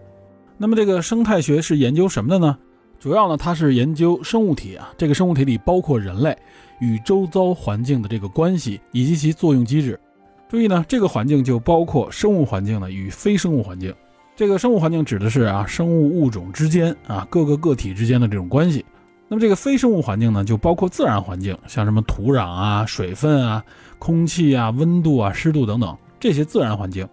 [0.60, 2.56] 那么这个生态学是研究什么的呢？
[3.00, 6.38] 主要呢，它是研究生物体啊，这个生物体里包括人类
[6.80, 10.00] 与周遭环境的这个关系以及其作用机制。
[10.48, 13.92] 注意呢，这个环境就包括生物环境呢与非生物环境。
[14.38, 18.86] 这个生物环境指的是啊，生物物种之间啊，各个个体之间的这种关系。
[19.28, 23.64] 那么这个非生物环境呢，就包括自然环境，像什么土壤啊、水分啊、
[23.98, 27.08] 空气啊、温度啊、湿度等等这些自然环境。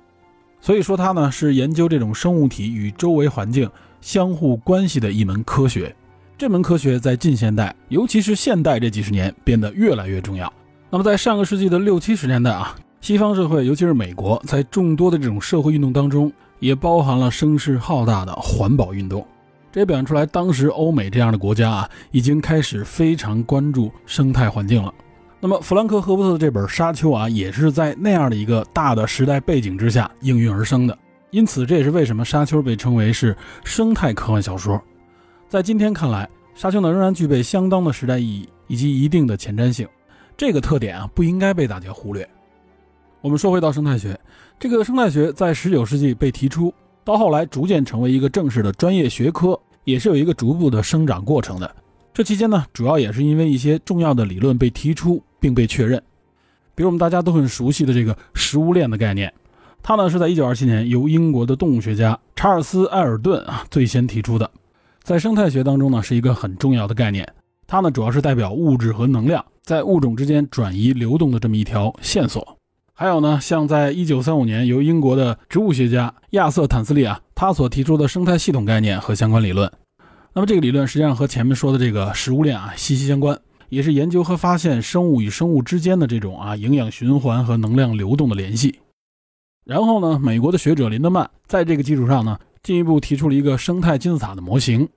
[0.60, 3.70] 所以说它呢是研究这种生物体与周围环境
[4.02, 5.96] 相互关系的一门科学。
[6.37, 10.52] 这门科学在近现代，尤其是现代这几十年变得越来越重要。
[10.90, 16.30] 那么在上个世纪的六七十年代啊，西方社会，尤其是美国，在众多的这种社会运动当中。
[16.58, 19.26] 也包含了声势浩大的环保运动，
[19.72, 24.92] 这也表现出来，当时欧美这样的国家啊，已经开始非常关注生态环境了。
[25.40, 30.98] 那么，弗兰克·赫伯特的这本《沙丘》啊，也是在那样的一个大的时代背景之下应运而生的。
[31.30, 34.80] 因此，这也是为什么《沙丘》被称为是生态科幻小说。
[35.48, 39.86] 在今天看来，《沙丘》呢仍然具备相当的时代意义以及一定的前瞻性，
[40.36, 42.26] 这个特点啊不应该被大家忽略。
[43.20, 44.18] 我们说回到生态学，
[44.58, 46.72] 这个生态学在十九世纪被提出，
[47.04, 51.70] 到后来逐渐成为一个正式的专业学科，也是有一个逐步的生长过程的。
[52.14, 56.02] 这期间呢，主要也是因为一些重要的理论被提出并被确认，
[56.74, 59.30] 比如我们大家都很熟悉的这个食物链的概念，
[59.82, 64.50] 它呢是在一九二七年由英国的动物学家查尔斯·埃尔顿啊最先提出的，
[65.02, 67.28] 在生态学当中呢是一个很重要的概念，
[67.66, 72.56] 它呢主要是代表物质和能量在物种之间转移流动的这么一条线索。
[72.96, 79.68] 还有呢，像在一九三五年由英国的植物学家亚瑟坦斯利啊，他所提出的生态系统概念和相关理论。
[80.33, 83.37] 那么这个理论实际上和前面说的这个食物链啊息息相关，
[83.68, 88.78] 也是研究和发现生物与生物之间的这种啊营养循环和能量流动的联系。
[89.64, 94.88] 然后呢，美国的学者林德曼在这个基础上呢，进一步提出了一个生态金字塔的模型。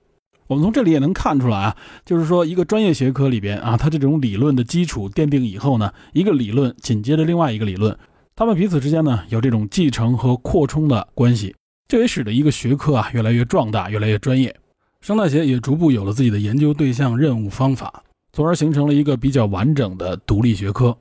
[0.48, 7.96] 我们从这里也能看出来啊，就是说一个专业学科里边啊，它这种理论的基础奠定以后呢，一个理论紧接着另外一个理论，
[8.34, 11.54] 它们彼此之间呢有这种继承和扩充的关系，
[11.86, 14.56] 这也使得一个学科啊越来越壮大，越来越专业。
[15.02, 20.96] 生态学也逐步有了自己的研究对象、任务、方法，从而形成了一个比较完整的独立学科。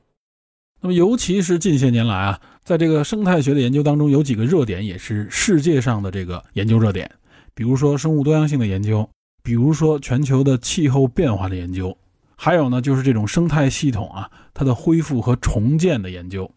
[0.82, 7.10] 那么，尤其是近些年来啊，在这个生态学的研究当中，有几个热点也是世界上的这个研究热点，
[7.56, 9.10] 比如说生物多样性的研究。
[9.48, 11.98] 比如说全球的气候变化的研究，
[12.36, 16.52] 还有呢就是这种生态系统啊它的恢复和重建的研究，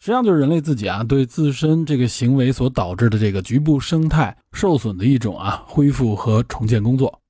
[0.00, 7.20] 实际上就是人类自己啊对自身这个行为所导致的这个局部生态受损的一种啊恢复和重建工作。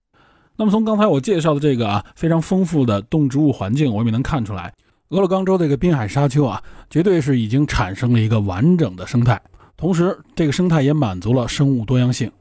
[0.57, 4.73] 那么从刚才我介绍的这个啊非常丰富的动植物环境，我们也能看出来，
[5.11, 9.39] 俄勒冈州这个滨海沙丘啊绝对是已经产生了一个完整的生态，
[9.77, 12.33] 同时这个生态也满足了生物多样性。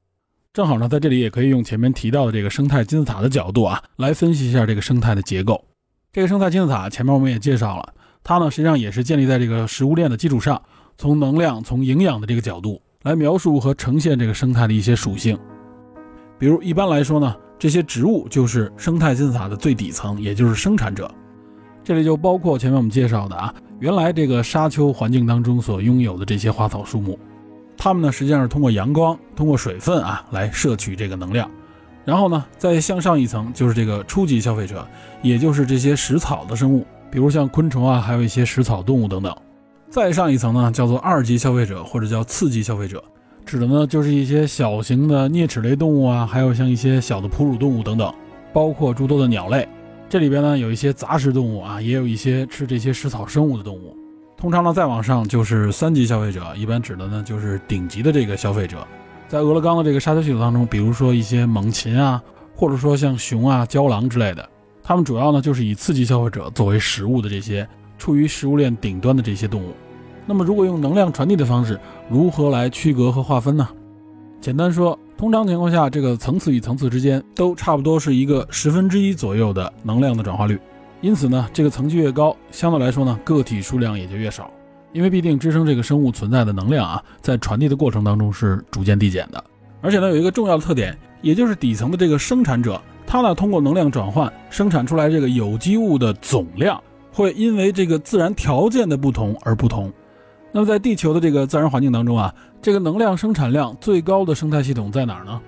[0.56, 5.62] 正好呢，在这里也可以用前面提到的这个生态金字塔的角度啊，来分析一下这个生态的结构。
[6.14, 10.62] 这个生态金字塔前面我们也介绍了，它呢实际上也是建立在这个食物链的基础上，
[10.98, 15.38] 从能量、从营养的这个角度来描述和呈现这个生态的一些属性。
[16.40, 21.12] 比如一般来说呢，这些植物就是生态金字塔的最底层，也就是生产者。
[21.84, 27.20] 这里就包括前面我们介绍的啊，原来这个沙丘环境当中所拥有的这些花草树木。
[27.78, 31.50] 它们呢，实际上是通过阳光、通过水分啊来摄取这个能量，
[32.04, 34.88] 然后呢，再向上一层就是这个初级消费者，
[35.22, 39.36] 也就是这些食草的生物，比如像昆虫啊，还有一些食草动物等等。
[39.90, 43.04] 再上一层呢，叫做二级消费者或者叫次级消费者，
[43.46, 48.12] 指的呢就是一些小型的啮齿类动物啊，还有像一些小的哺乳动物等等，
[48.52, 49.68] 包括诸多的鸟类。
[50.10, 53.96] 这里边呢有一些杂食动物啊，也有一些吃这些食草生物的动物。
[54.46, 58.86] 通常呢，再往上就是三级消费者，一般指的呢就是顶级的这个消费者。
[59.28, 62.22] 在俄勒冈的这个沙丘系统当中，比如说一些猛禽啊，
[62.54, 64.48] 或者说像熊啊、郊狼之类的，
[64.84, 69.74] 它们主要呢就是以次级消费者作为食物的这些处于食物链顶端的这些动物。
[70.28, 73.68] 那么，如果用能量传递的方式，如何来区隔和划分呢？
[74.40, 80.60] 简单说，通常情况下，这个层次与层次之间都差不多是一个十分之一左右的能量的转化率。
[81.06, 84.50] 因此呢，这个层级越高，相对来说呢，个体数量也就越少，
[84.92, 89.44] 因为必定支撑这个生物存在的能量啊，在传递的过程当中是逐渐递减的。
[89.82, 99.94] 而且呢，有一个重要的特点，也就是底层的这个生产者，他呢通过能量转换生产出来这个有机物的总量，会因为这个自然条件的不同而不同。
[100.52, 105.40] 那么在地球的这个自然环境当中啊，这个能量生产量最高的生态系统在哪儿呢？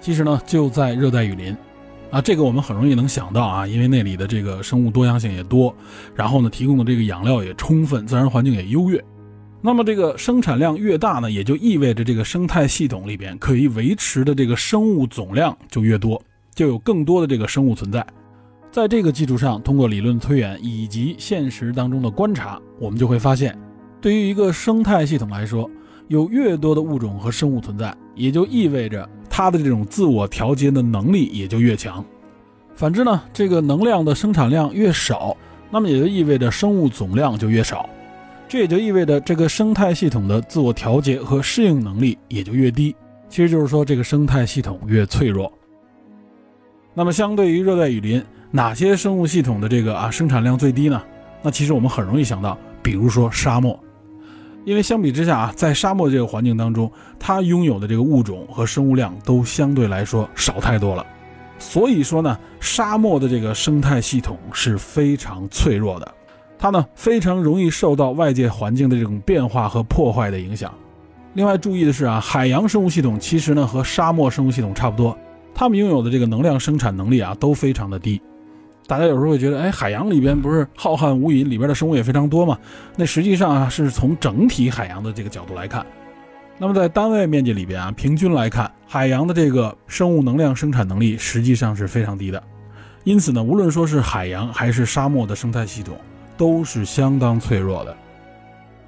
[0.00, 1.54] 其实呢，就在热带雨林。
[2.12, 5.74] 啊，这个我们很容易能想到啊，因为那里的这个生物多样性也多，
[6.14, 9.02] 然后呢，提供的这个养料也充分，自然环境也优越。
[9.62, 16.22] 那么这个生产量越大呢，也就意味着这个生态系统里边可以维持的这个生物总量就越多，
[16.54, 18.06] 就有更多的这个生物存在。
[18.70, 23.58] 在这个基础上，通过理论推演以及现实当中的观察，我们就会发现，
[24.02, 25.70] 对于一个生态系统来说，
[26.08, 29.08] 有越多的物种和生物存在，也就意味着。
[29.34, 32.04] 它的这种自我调节的能力也就越强，
[32.74, 35.34] 反之呢，这个能量的生产量越少，
[35.70, 37.88] 那么也就意味着生物总量就越少，
[38.46, 42.94] 这也就意味着这个生态系统的自我调节和适应能力也就越低。
[43.30, 45.50] 其实就是说，这个生态系统越脆弱。
[46.92, 51.02] 那么，相对于热带雨林，哪些生物系统的这个啊生产量最低呢？
[51.40, 53.82] 那其实我们很容易想到，比如说沙漠。
[54.64, 61.04] 因为相比之下啊，在沙漠这个环境当中，它拥有的这个物种和生物量都相对来说少太多了。
[61.58, 66.14] 所以说呢，沙漠的这个生态系统是非常脆弱的，
[66.58, 70.72] 它呢非常容易受到外界环境的这种变化和破坏的影响。
[71.34, 75.16] 另外注意的是啊，海洋生物系统其实呢和沙漠生物系统差不多，
[75.54, 78.20] 它们拥有的这个能量生产能力啊都非常的低。
[78.92, 82.58] 大家有时候会觉得，哎，海洋里边不是浩瀚无垠，里边的生物也非常多嘛？
[82.94, 85.86] 那实际上啊，是从整体海洋的这个角度来看，
[86.58, 92.42] 那么在单位面积里边啊，平均来看，海洋的这个生物能量生产能力实际上是非常低的。
[93.04, 95.96] 因此呢，无论说是海洋还是沙漠的生态系统，
[96.36, 97.96] 都是相当脆弱的。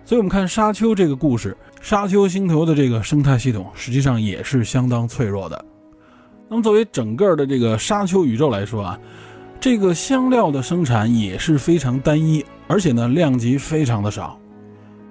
[0.05, 5.65] 所以，我们看沙丘这个故事，沙丘星球的这个生态系统实际上也是相当脆弱的。
[6.51, 8.99] 那么，作为整个的这个沙丘宇宙来说啊。
[9.65, 14.39] 这个香料的生产也是非常单一，而且呢量级非常的少，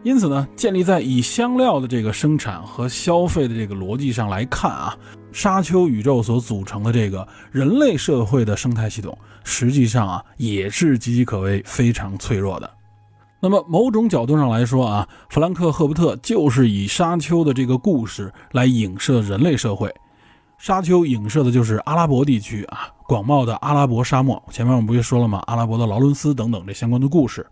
[0.04, 4.95] 因此呢，建立在以香料的这个生产和消费的这个逻辑上来看啊，
[5.32, 12.70] 沙丘宇宙所组成的这个人类社会的生态系统，实际上啊也是岌岌可危、非常脆弱的。
[13.39, 19.91] 那么某种角度上来说啊，弗兰克·赫伯特就是以沙丘的这个故事来影射人类社会。
[20.64, 24.41] 沙丘影射的就是阿拉伯地区啊，广袤的阿拉伯沙漠。
[24.49, 25.43] 前面我们不就说了吗？
[25.45, 27.45] 阿拉伯的劳伦斯等等这相关的故事。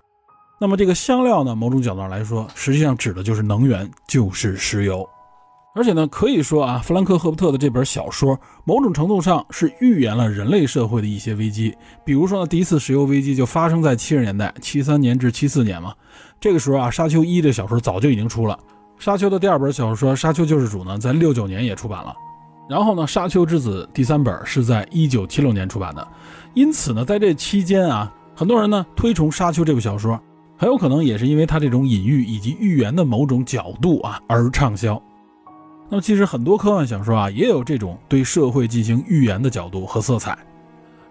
[0.61, 5.05] 那么这个香料呢，某种角度上来说，实际上指的就是能源，就是石油。
[5.75, 11.75] 而且呢，可以说啊，弗兰克·赫伯特的这本小说，某种程度上是预言了人类社会的一些危机。
[12.05, 15.93] 比如说呢，第一次石油危机就发生在七十年代，七三年至七四年嘛。
[16.39, 18.57] 这个时候啊，《沙丘一》的小说早就已经出了，
[19.03, 22.15] 《沙丘》的第二本小说《沙丘救世主》呢，在六九年也出版了。
[22.71, 26.07] 然后呢，《沙丘之子》第三本是在一九七六年出版的。
[26.53, 30.17] 因此呢，在这期间啊，很多人呢推崇《沙丘》这部小说，
[30.55, 35.01] 很有可能也是因为它这种隐喻以及预言的某种角度啊而畅销。
[35.89, 40.37] 那么其实很多科幻小说啊，也有这种对社会进行预言的角度和色彩。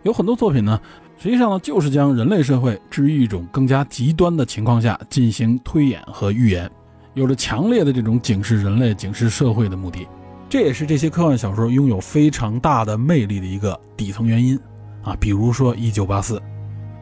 [0.03, 0.81] 有很多作品呢，
[1.19, 6.71] 实际上呢就是将人类社会置于一种更加极端的情况下进行推演和预言，
[7.13, 10.09] 有着强烈的这种警示人类、警示社会的目的。
[10.51, 14.59] 这也是这些科幻小说拥有非常大的魅力的一个底层原因
[15.01, 15.17] 啊。
[15.21, 16.39] 比如说《一九八四》，《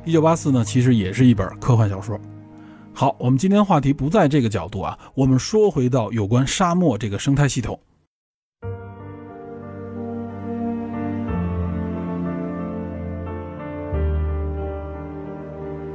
[0.05, 2.21] 一九八四》呢其实也是一本科幻小说。
[2.93, 7.81] 好，我们今天话题不在这个角度啊，我们说回到有关沙漠这个生态系统。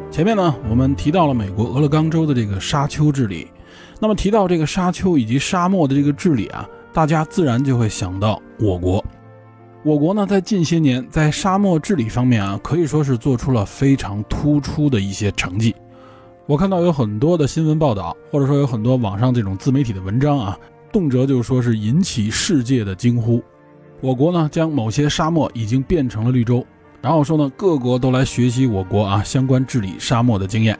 [0.09, 3.47] 前面呢，我们提到了美国俄勒冈州的这个沙丘治理，
[3.99, 9.03] 那么提到这个沙丘以及沙漠的这个治理啊，大家自然就会想到我国。
[9.83, 15.75] 我国呢，在近些年在沙漠治理方面啊，可以说是做出了非常突出的一些成绩。
[16.45, 20.57] 我看到有很多的新闻报道，或者说有很多网上这种自媒体的文章啊，
[20.91, 23.41] 动辄就说是引起世界的惊呼。
[23.99, 26.65] 我国呢，将某些沙漠已经变成了绿洲，
[27.01, 30.77] 然后说呢，各国都来学习我国啊相关治理沙漠的经验。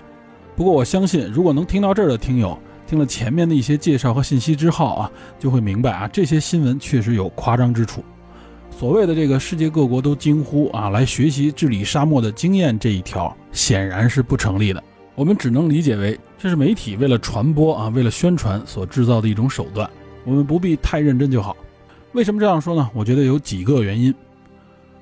[0.56, 2.58] 不过我相信，如果能听到这儿的听友，
[2.94, 8.04] 听了前面的一些介绍和信息之后啊，就会明白啊，这些新闻确实有夸张之处。
[8.70, 14.84] 所谓的这个世界各国都惊呼啊，来学习治理沙漠的经验这一条，显然是不成立的。
[15.16, 19.90] 我们只能理解为这是媒体为了传播啊，为了宣传所制造的一种手段。
[20.24, 21.58] 我们不必太认真就好。
[22.12, 22.88] 为什么这样说呢？
[22.94, 24.14] 我觉得有几个原因。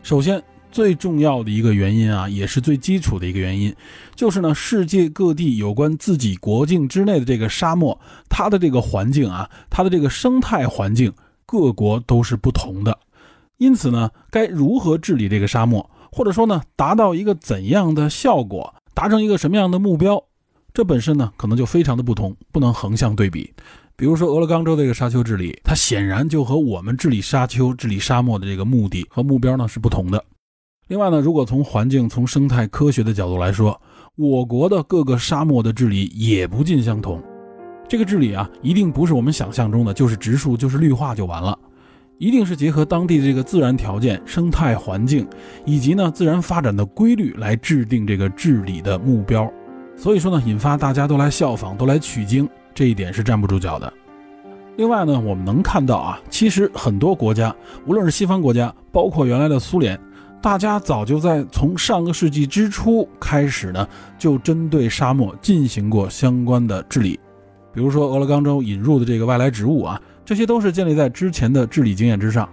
[0.02, 3.76] 首先，最重要的一个原因啊，也是最基础的一个原因，
[4.16, 8.00] 就是呢，世界各地有关自己国境之内的这个沙漠，
[8.30, 11.12] 它的这个环境啊，它的这个生态环境，
[11.46, 12.98] 各国都是不同的。
[13.58, 18.74] 因此呢，该如何治理这个沙漠，或者说呢，达到一个怎样的效果？
[18.94, 20.24] 达成一个什么样的目标，
[20.74, 23.54] 这本身呢可能就非常的不同，不能横向对比。
[23.96, 30.24] 比如说俄勒冈州这个沙丘治理，它显然就和我们治理沙丘、治理沙漠的这个目的和目标呢是不同的。
[30.88, 33.80] 另外呢，如果从环境、从生态科学的角度来说，
[34.16, 37.22] 我国的各个沙漠的治理也不尽相同。
[37.88, 41.58] 这个治理啊，一定不是我们想象中的，就是植树、就是绿化就完了。
[42.18, 45.28] 一定是结合当地的这个自然条件、生态环境，
[45.66, 49.52] 以及呢自然发展的规律来制定这个治理的目标。
[49.96, 53.92] 所以说呢，引发大家都来效仿、都来取经，这一点是站不住脚的。
[54.78, 57.54] 另外呢，我们能看到啊，其实很多国家，
[57.88, 60.00] 无论是西方国家，包括原来的苏联，
[60.42, 63.88] 大家早就在从上个世纪之初开始呢，
[64.18, 67.20] 就针对沙漠进行过相关的治理。
[67.74, 70.02] 比如说俄勒冈州引入的这个外来植物啊。
[70.24, 72.48] 这些都是建立在之前的治理经验之上，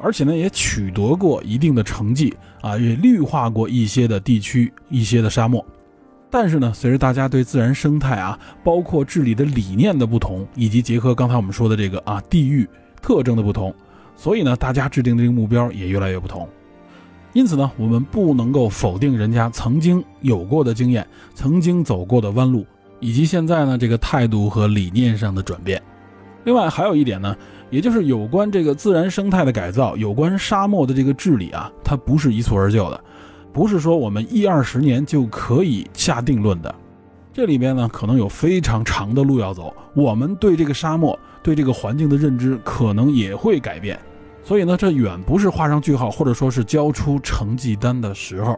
[0.00, 5.64] 而且呢，也取得过一定的成绩啊，也绿化过一些的地区、一些的沙漠。
[6.30, 12.68] 但是呢，随着大家对自然生态啊，包括治理的理念的不同，以及结合刚才我们说的这个啊地域
[13.02, 13.74] 特征的不同，
[14.14, 16.46] 所以呢，大家制定的这个目标也越来越不同。
[17.34, 22.64] 因此呢，我们不能够否定人家曾经有过的经验、曾经走过的弯路，
[23.00, 25.82] 以及现在呢这个态度和理念上的转变。
[26.44, 27.36] 另外还有一点呢，
[27.70, 33.00] 也就是有关这个自然生态的改造，有关沙漠的这个治理啊，它不是一蹴而就的，
[33.52, 36.72] 不是说我们一二十年就可以下定论的。
[37.32, 39.74] 这里边呢，可能有非常长的路要走。
[39.92, 43.98] 我们对这个沙漠、对这个环境的认知可能也会改变，
[44.44, 48.56] 所以呢，这远不是画上句号，或者说是交出成绩单的时候。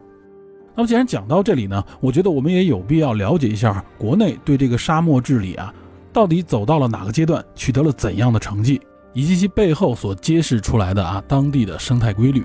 [0.75, 5.73] 那么既然讲到这里呢，我觉得我们也有必要了解一下国内对这个沙漠治理啊。
[6.13, 8.81] 到底走到了哪个阶段，取得了怎样的成绩，
[9.13, 12.45] 以及其背后所揭示出来的啊当地的生态规律？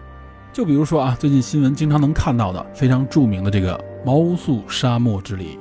[0.53, 5.57] 就比如说啊，最近新闻经常能看到的非常著名的这个毛乌素沙漠治理。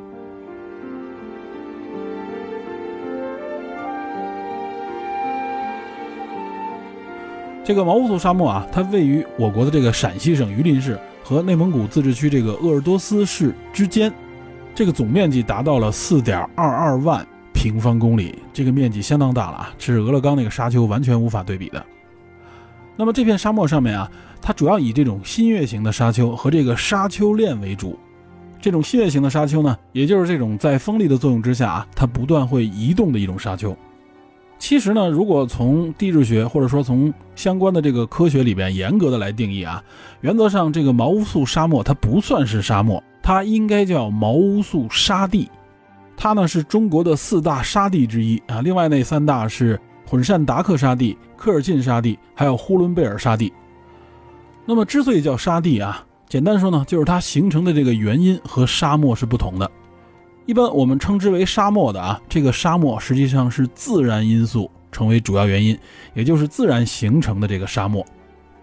[7.71, 14.13] 这个毛乌素沙漠啊，它位于我国的这个陕西省榆林市和内蒙古自治区这个鄂尔多斯市之间，
[14.75, 17.25] 这个总面积达到了四点二二万。
[17.55, 21.81] 平方公里，这个面积相当大了啊，这是俄勒冈那个沙丘完全无法对比的。
[22.97, 24.11] 那么这片沙漠上面啊，
[24.43, 27.97] 它主要以这种新月形的沙丘和这个沙丘链为主。
[28.61, 33.77] 这种新月形的沙丘呢，也就是这种在风力的作用之下啊，它不断会移动的一种沙丘。
[34.61, 39.83] 其实呢，如果从地质学或者说从相关的这个科学里边严格的来定义啊，
[40.21, 45.51] 原则上这个毛乌素沙漠它不算是沙漠，它应该叫毛乌素沙地。
[46.15, 53.51] 它呢是中国的四大沙地之一啊，另外那三大是混善达克沙地、科尔沁沙地，还有呼伦贝尔沙地。
[54.67, 59.69] 那么之所以叫沙地啊，简单说呢，就是它形成的这个原因和沙漠是不同的。
[60.51, 65.79] 一般我们称之为沙漠的啊，这个沙漠实际上是自然因素成为主要原因，
[66.13, 68.05] 也就是自然形成的这个沙漠，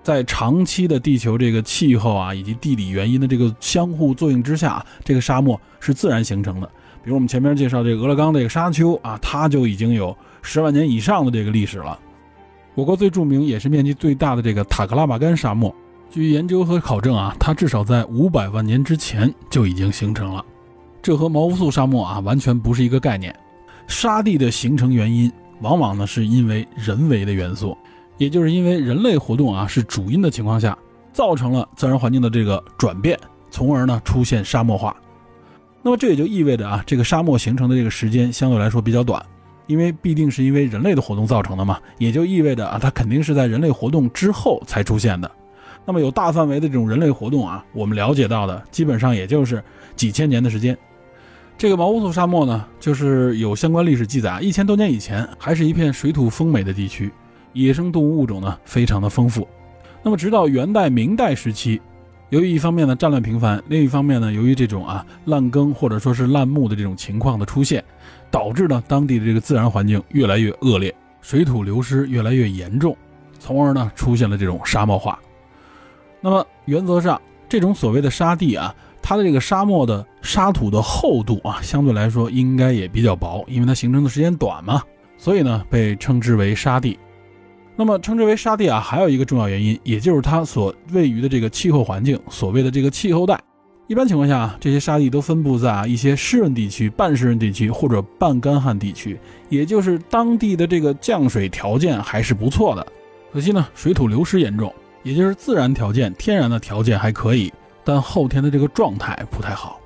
[0.03, 6.67] 在长期的地球这个气候啊以及地理原因的这个相互作用之下，这个沙漠是自然形成的。
[7.01, 11.97] 比如我们前面介绍这个俄勒冈这个沙丘啊，它就已经有十万年以上的这个历史了。
[12.75, 15.73] 我国最著名也是面积最大的这个塔克拉玛干沙漠，
[16.09, 20.43] 据研究和考证啊，它至少在五百万年之前就已经形成了。
[21.01, 23.33] 这和毛乌素沙漠啊完全不是一个概念。
[23.87, 25.31] 沙地的形成原因，
[25.61, 27.77] 往往呢是因为人为的元素，
[28.17, 30.77] 也就是因为人类活动啊是主因的情况下，
[31.13, 33.17] 造成了自然环境的这个转变，
[33.49, 34.95] 从而呢出现沙漠化。
[35.81, 39.23] 那么这也就意味着啊，这个沙漠形成的这个时间相对来说比较短，
[39.67, 45.31] 因为必定是因为人类的活动造成的嘛，也就意味着啊，它肯定是在人类活动之后才出现的。
[45.85, 49.63] 那么有大范围的这种人类活动啊，我们了解到的基本上也就是
[49.95, 50.77] 几千年的时间。
[51.57, 57.11] 这个毛乌素沙漠呢，就是有相关历史记载，一千多年以前还是一片水土丰美的地区，
[57.53, 59.47] 野生动物物种呢非常的丰富。
[60.03, 61.81] 那么直到元代、明代时期，
[62.29, 67.83] 由于一方面呢战乱频繁，另一方面呢由于这种啊滥耕或者说是滥牧的这种情况的出现，
[68.29, 72.95] 导致呢当地的这个自然环境越来越恶劣，水土流失越来越严重，
[73.39, 75.17] 从而呢出现了这种沙漠化。
[76.21, 78.75] 那么原则上，这种所谓的沙地啊。
[79.09, 84.81] 它的这个沙漠的沙土的厚度啊，相对来说应该也比较薄，因为它形成的时间短嘛，
[85.17, 86.99] 所以呢被称之为沙地。
[87.77, 93.39] 那么称之为沙地啊，还有一个重要原因，也就是它所位于的这个气候环境，所谓的这个气候带。
[93.87, 102.85] 一般情况下啊，这些沙地都分布在啊一些湿润地区、半湿润地区或者半干旱地区，也就是当地的这个降水条件还是不错的。
[103.31, 107.49] 可惜呢，水土流失严重，也就是自然条件、天然的条件还可以。
[107.87, 109.79] 但后天的这个状态不太好。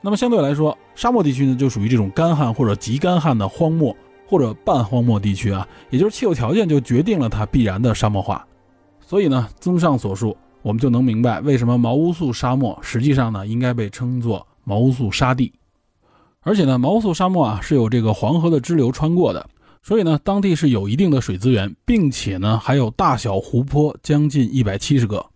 [0.00, 3.94] 那么相对来说，沙漠地区呢就属于这种干旱或者极干旱的荒漠
[4.28, 8.46] 或者半荒漠地区啊，也就是气候条件就决定了它必然的沙漠化。
[9.00, 15.52] 所以呢，综上所述，我们就能明白为什么毛乌素沙漠实际上呢应该被称作毛乌素沙地。
[16.42, 19.44] 而且呢，毛乌素沙漠啊是有这个黄河的支流穿过的，
[19.82, 25.26] 所以呢当地是有一定的水资源，并且呢还有大小湖泊将近一百七十个。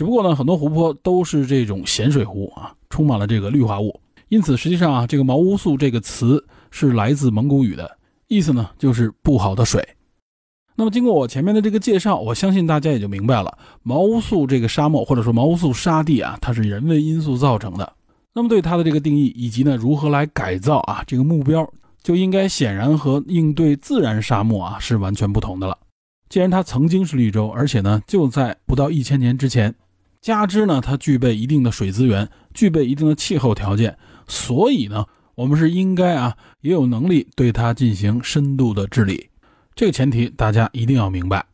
[0.00, 4.00] 只不过呢，很多湖泊都是这种咸水湖啊，充满了这个氯化物。
[4.30, 9.86] 因此，实际上啊，这个毛乌素这个词是来自蒙古语的，意思呢就是不好的水。
[10.74, 17.92] 那么，经过我前面的这个介绍，我相信大家也就明白了，毛乌素这个沙漠或者说毛乌素沙地啊，它是人为因素造成的。
[18.32, 21.70] 那么，对它的这个定义以及呢如何来改造啊，这个目标
[22.02, 25.76] 就应该显然和应对自然沙漠啊是完全不同的了。
[26.30, 29.74] 既然它曾经是绿洲，而且呢就在不到一千年之前。
[30.20, 33.96] 加之呢，它具备一定的水资源，具备一定的气候条件，
[34.28, 39.30] 所以呢，我们是应该啊，也有能力对它进行深度的治理。
[39.74, 41.46] 这个前提大家一定要明白。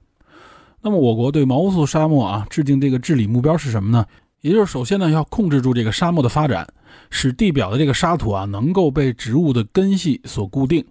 [0.82, 4.04] 那么，我国对毛乌素沙漠啊制定这个治理目标是什么呢？
[4.40, 6.66] 也就是首先呢，要控制住这个沙漠的发展，
[7.10, 10.84] 使地表的这个沙土啊能够被植物的根系所固定，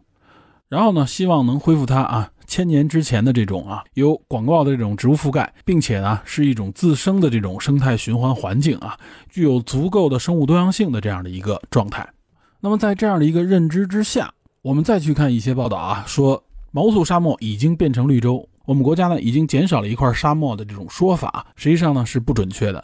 [0.70, 2.32] 然后呢，希望能恢复它啊。
[2.48, 8.98] 千年之前的这种啊，有广袤的这种植物覆盖，并且呢是一种自生的这种生态循环环境啊，
[9.30, 12.08] 具有足够的生物多样性的这样的一个状态。
[12.60, 22.84] 那么在这样的一个认知之下，我们再去看一些报道啊，说毛素沙漠已经变成绿洲，我们国家呢已经减少了一块沙漠的这种说法，实际上呢是不准确的。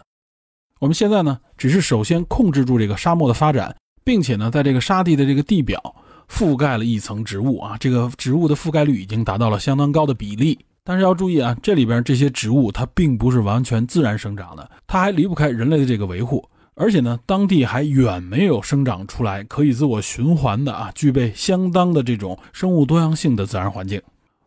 [0.79, 5.95] 我们现在呢只是首先控制住这个沙漠的发展，并且呢在这个沙地的这个地表。
[6.31, 10.57] 覆盖了一层植物啊，这个植物的覆盖率已经达到了相当高的比例。
[10.83, 16.43] 但是要注意啊，这里边这些植物它并不是完全自然生长的，它还离不开人类的这个维护。
[16.73, 24.01] 而且呢，当地还远没有生长出来可以自我循环的啊，具备相当的这种生物多样性的自然环境。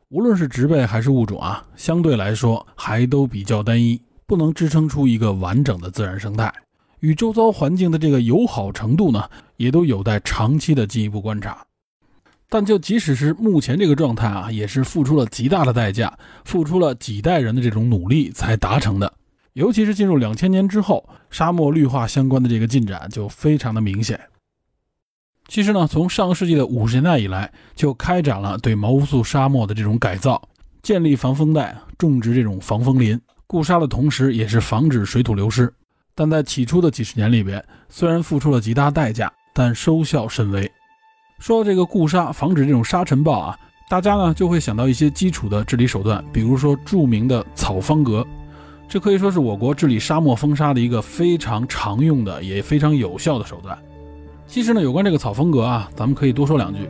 [0.09, 6.53] 无论是植被还是物种啊，相对来说还都比较单一，不能支撑出一个完整的自然生态。
[7.01, 9.29] 与周遭环境的这个友好程度呢，
[9.59, 11.65] 也都有待长期的进一步观察。
[12.49, 19.13] 但就即使是目前这个状态啊，也是付出了极大的代价，付出了几代人的这种努力才达成的。
[19.55, 24.21] 尤其是进入两千年之后，沙漠绿化相关的这个进展就非常的明显。
[25.47, 30.41] 其实呢，从上个世纪的五十年代以来，就开展了对毛乌素沙漠的这种改造，
[30.83, 35.73] 建立防风带，种植这种防风林，固沙的同时，也是防止水土流失。
[36.15, 40.71] 但在起初的几十年里边，虽然付出了极大代价，但收效甚微。
[41.39, 43.59] 说到这个固沙，防止这种沙尘暴啊，
[43.89, 48.27] 大家呢就会想到一些基础的治理手段，比如说著名的草方格，
[48.89, 53.77] 这可以说是我国治理沙漠风沙的一个非常常用的也非常有效的手段。
[54.47, 56.89] 其实呢，有关这个草方格啊，咱们可以多说两句。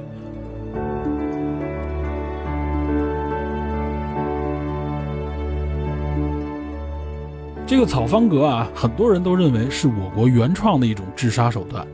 [7.67, 11.85] 这个草方格啊，很多人都认为是我国原创的一种治沙手段，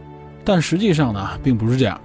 [0.44, 1.98] 但实际上呢，并不是这样。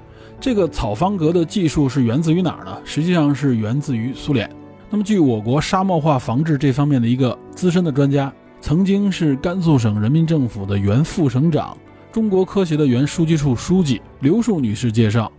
[0.46, 2.78] 这个草方格的技术是源自于哪儿呢？
[2.86, 4.48] 实际上是源自于苏联。
[4.92, 8.32] 那么，据我国沙漠化防治这方面的一个资深的专家，
[8.62, 11.76] 曾经是甘肃省人民政府的原副省长、
[12.12, 15.32] 中国科协的原书记处书记刘树女士介绍，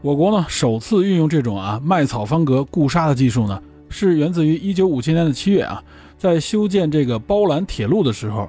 [0.00, 3.60] 我国呢首次运用这种啊麦草方格固沙的技术呢，
[3.90, 5.84] 是源自于一九五七年的七月啊，
[6.16, 8.48] 在修建这个包兰铁路的时候，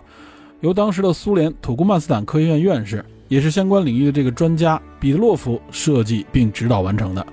[0.61, 3.03] 由当时的苏联土库曼斯坦科学院院士。
[3.27, 7.25] 也是相关领域的这个专家彼得洛夫设计并指导完成的。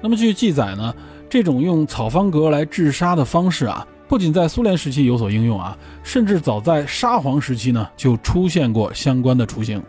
[0.00, 0.94] 那么据记载呢，
[1.28, 9.82] 这种用草方格来治沙的方式啊，不仅在苏联时期有所应用啊，甚至早在沙皇时期呢就出现过相关的雏形。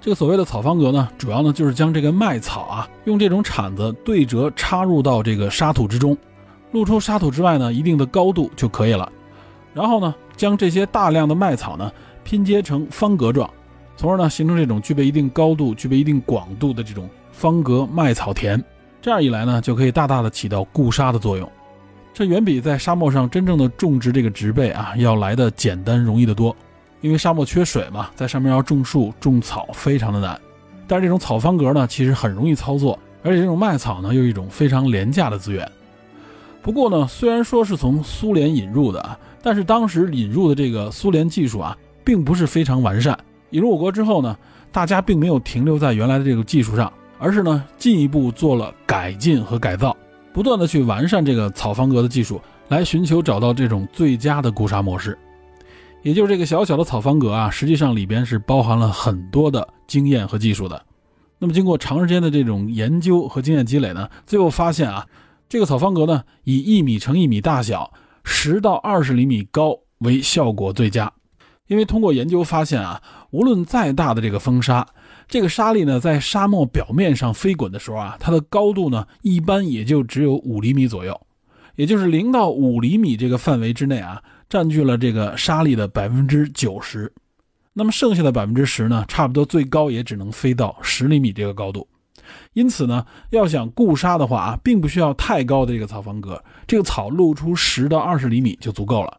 [0.00, 6.16] 这个所谓的草方格呢，主要呢就是将这个麦草啊，用这种铲子对折插入到这个沙土之中，
[6.72, 9.10] 露出沙土之外呢一定的高度就可以了。
[9.72, 11.90] 然后呢，将这些大量的麦草呢
[12.22, 13.48] 拼接成方格状。
[13.96, 18.62] 从而呢，形成这种具备一定高度、具备一定广度的这种方格麦草田，
[19.00, 21.50] 这样一来呢，就可以大大的起到固沙的作用。
[22.12, 26.54] 这远比在沙漠上真正的种植这个植被啊，要来的简单容易得多。
[27.00, 30.40] 因为沙漠缺水嘛，在上面要种树、种草非常的难。
[30.86, 35.70] 但是这种草方格呢，其实很容易操作，而且这种麦草呢，又一种非常廉价的资源。
[36.62, 43.18] 不过呢，虽然说是从苏联引入的啊，但是当时引入的这个苏联技术啊，并不是非常完善。
[43.54, 44.36] 引入我国之后呢，
[44.72, 49.96] 大家并没有停留在原来的这个技术上，而是呢进一步做了改进和改造，
[50.32, 55.16] 不断的去完善这个草方格的技术，来寻求找到这种最佳的固沙模式。
[56.02, 60.84] 也就是这个小小的草方格啊，实际上里边是包含了很多的经验和技术的。
[61.38, 65.06] 那么经过长时间的这种研究和经验积累呢，最后发现啊，
[65.48, 67.92] 这个草方格呢以一米乘一米大小，
[68.24, 71.12] 十到二十厘米高为效果最佳。
[71.66, 73.00] 因为通过研究发现啊，
[73.34, 74.86] 无论再大的这个风沙，
[75.26, 81.20] 这个沙粒呢在沙漠表面上飞滚的时候啊，它的高度呢一般也就只有五厘米左右，
[81.74, 87.12] 也就是零到五厘米这个范围之内啊，占据了这个沙粒的百分之九十。
[87.72, 91.88] 那么剩下的百分之十呢，差不多最高也只能飞到十厘米这个高度。
[92.52, 99.18] 因此呢，要想固沙的话啊，并不需要太高的这个草方格，这个草露出十到二十厘米就足够了。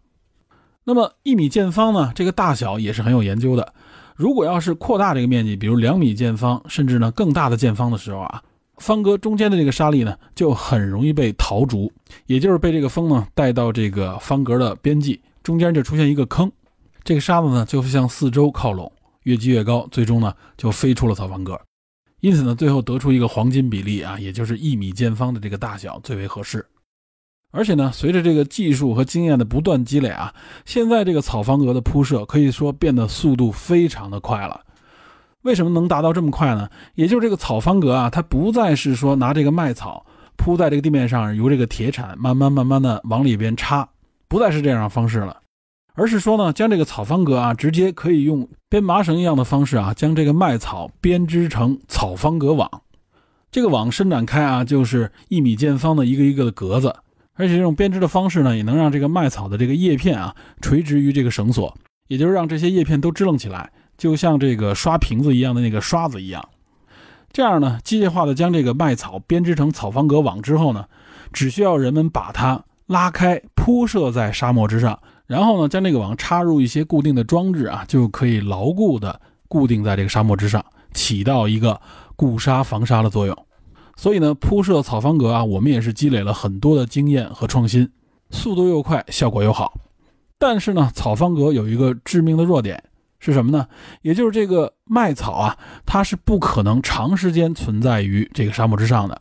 [0.86, 2.14] 那么一米见方呢？
[2.16, 3.74] 这个大小也是很有研究的。
[4.16, 8.42] 如果要是扩大这个面积，比如两米见方，甚至呢更大的见方的时候啊，
[8.78, 11.92] 方格中间的这个沙粒呢就很容易被陶逐，
[12.26, 16.50] 也就是被这个风呢带到这个方格的边际，中间就出现一个坑，
[17.04, 18.90] 这个沙子呢就会向四周靠拢，
[19.24, 21.60] 越积越高，最终呢就飞出了草方格。
[22.22, 26.66] 因此呢，最后得出一个黄金比例啊，也就是一米见方的这个大小最为合适。
[27.52, 30.34] 而且呢，随着这个技术和经验的不断积累啊，
[30.66, 34.62] 现在这个草方格的铺设可以说变得速度非常的快了。
[35.44, 36.68] 为什么能达到这么快呢？
[36.96, 43.88] 也就是这个草方格啊，它不再是说拿这个麦草铺在这个地面上，由这个铁铲慢慢慢慢的往里边插，
[44.28, 45.38] 不再是这样的方式了，
[45.94, 52.82] 而是说呢，将这个草方格啊，直接可以用编麻绳一样的方式啊，将这个麦草编织成草方格网。
[53.50, 56.94] 这个网伸展开啊，就是一米见方的一个一个的格子。
[57.36, 61.76] 而且这种编织的方式呢，也能让这个麦草的这个叶片啊垂直于这个绳索，
[62.08, 66.48] 也就是让这些叶片都支棱起来，就像这个刷瓶子一样的那个刷子一样。
[67.34, 70.86] 这样呢，机械化的将这个麦草编织成草方格网之后呢，
[71.34, 79.20] 只需要人们把它拉开铺设在沙漠之上，然后呢，将这个网插入一些固定的装置啊，就可以牢固的
[79.50, 80.64] 固定在这个沙漠之上，
[80.94, 81.82] 起到一个
[82.16, 83.45] 固沙防沙的作用。
[83.96, 87.90] 所以呢，铺设草方格啊，我们也是积累了很多的经验和创新，
[88.30, 89.74] 速度又快，效果又好。
[90.38, 92.84] 但是呢，草方格有一个致命的弱点
[93.20, 93.68] 是什么呢？
[94.02, 99.20] 也就是这个麦草啊，它是不可能长时间存在于这个沙漠之上的。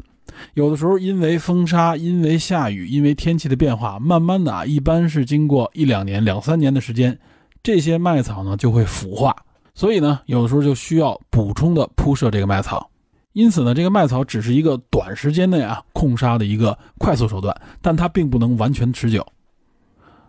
[0.55, 7.17] 有的时候因为风沙、因为下雨、因为天气的变化，慢慢的啊，一般是经过一两年、两三年的时间，
[7.63, 9.35] 这些麦草呢就会腐化，
[9.73, 12.91] 所以呢，有的时候就需要补充的铺设这个麦草。
[13.35, 19.27] 因此呢，这个麦草只是一个短时间内啊控沙的一个快速手段，但它并不能完全持久。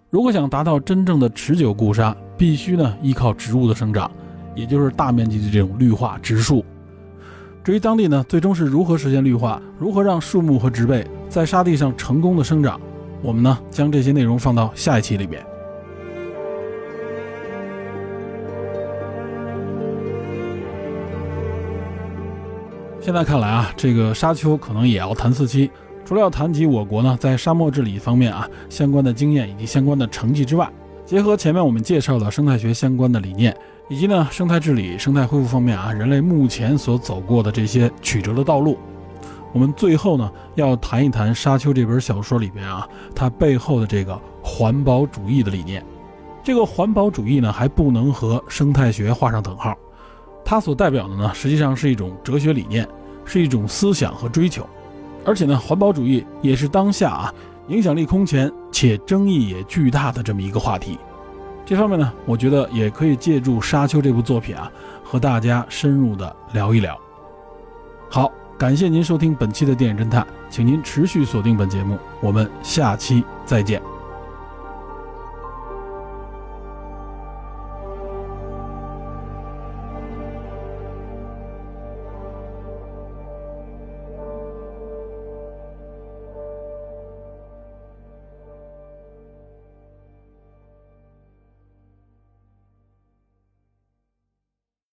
[0.09, 4.09] 如果想达到真正的持久固沙，必须呢依靠植物的生长，
[4.55, 6.65] 也就是大面积的这种绿化植树。
[7.63, 12.81] 至于当地呢，最终是如何实现绿化，如何让树木和植被在沙地上成功的生长，
[13.21, 15.45] 我们呢将这些内容放到下一期里边。
[23.05, 25.69] 现在看来啊，这个沙丘可能也要谈四期。
[26.03, 30.67] 除了要谈及我国呢在沙漠治理方面啊相关的经验以及相关的成绩之外，
[31.05, 33.55] 结合前面我们介绍的生态学相关的理念。
[33.89, 38.75] 以及呢，生态治理、生态恢复方面啊，人类目前所走过的这些曲折的道路，
[39.53, 45.85] 我们最后呢要谈一谈《沙丘》这本小说里边啊，它背后的这个环保主义的理念。
[46.43, 49.75] 这个环保主义呢，还不能和生态学画上等号，
[50.45, 52.87] 它所代表的呢，实际上是一种哲学理念，
[53.25, 54.65] 是一种思想和追求。
[55.25, 57.33] 而且呢，环保主义也是当下啊
[57.67, 60.99] 影响力空前且争议也巨大的这么一个话题。
[61.65, 64.71] 这方面呢，我觉得也可以借助《沙丘》这部作品啊，
[65.03, 66.95] 和大家深入的聊一聊。
[68.07, 73.94] 好，感谢您收听本期的电影侦探，请您持续锁定本节目，我们下期再见。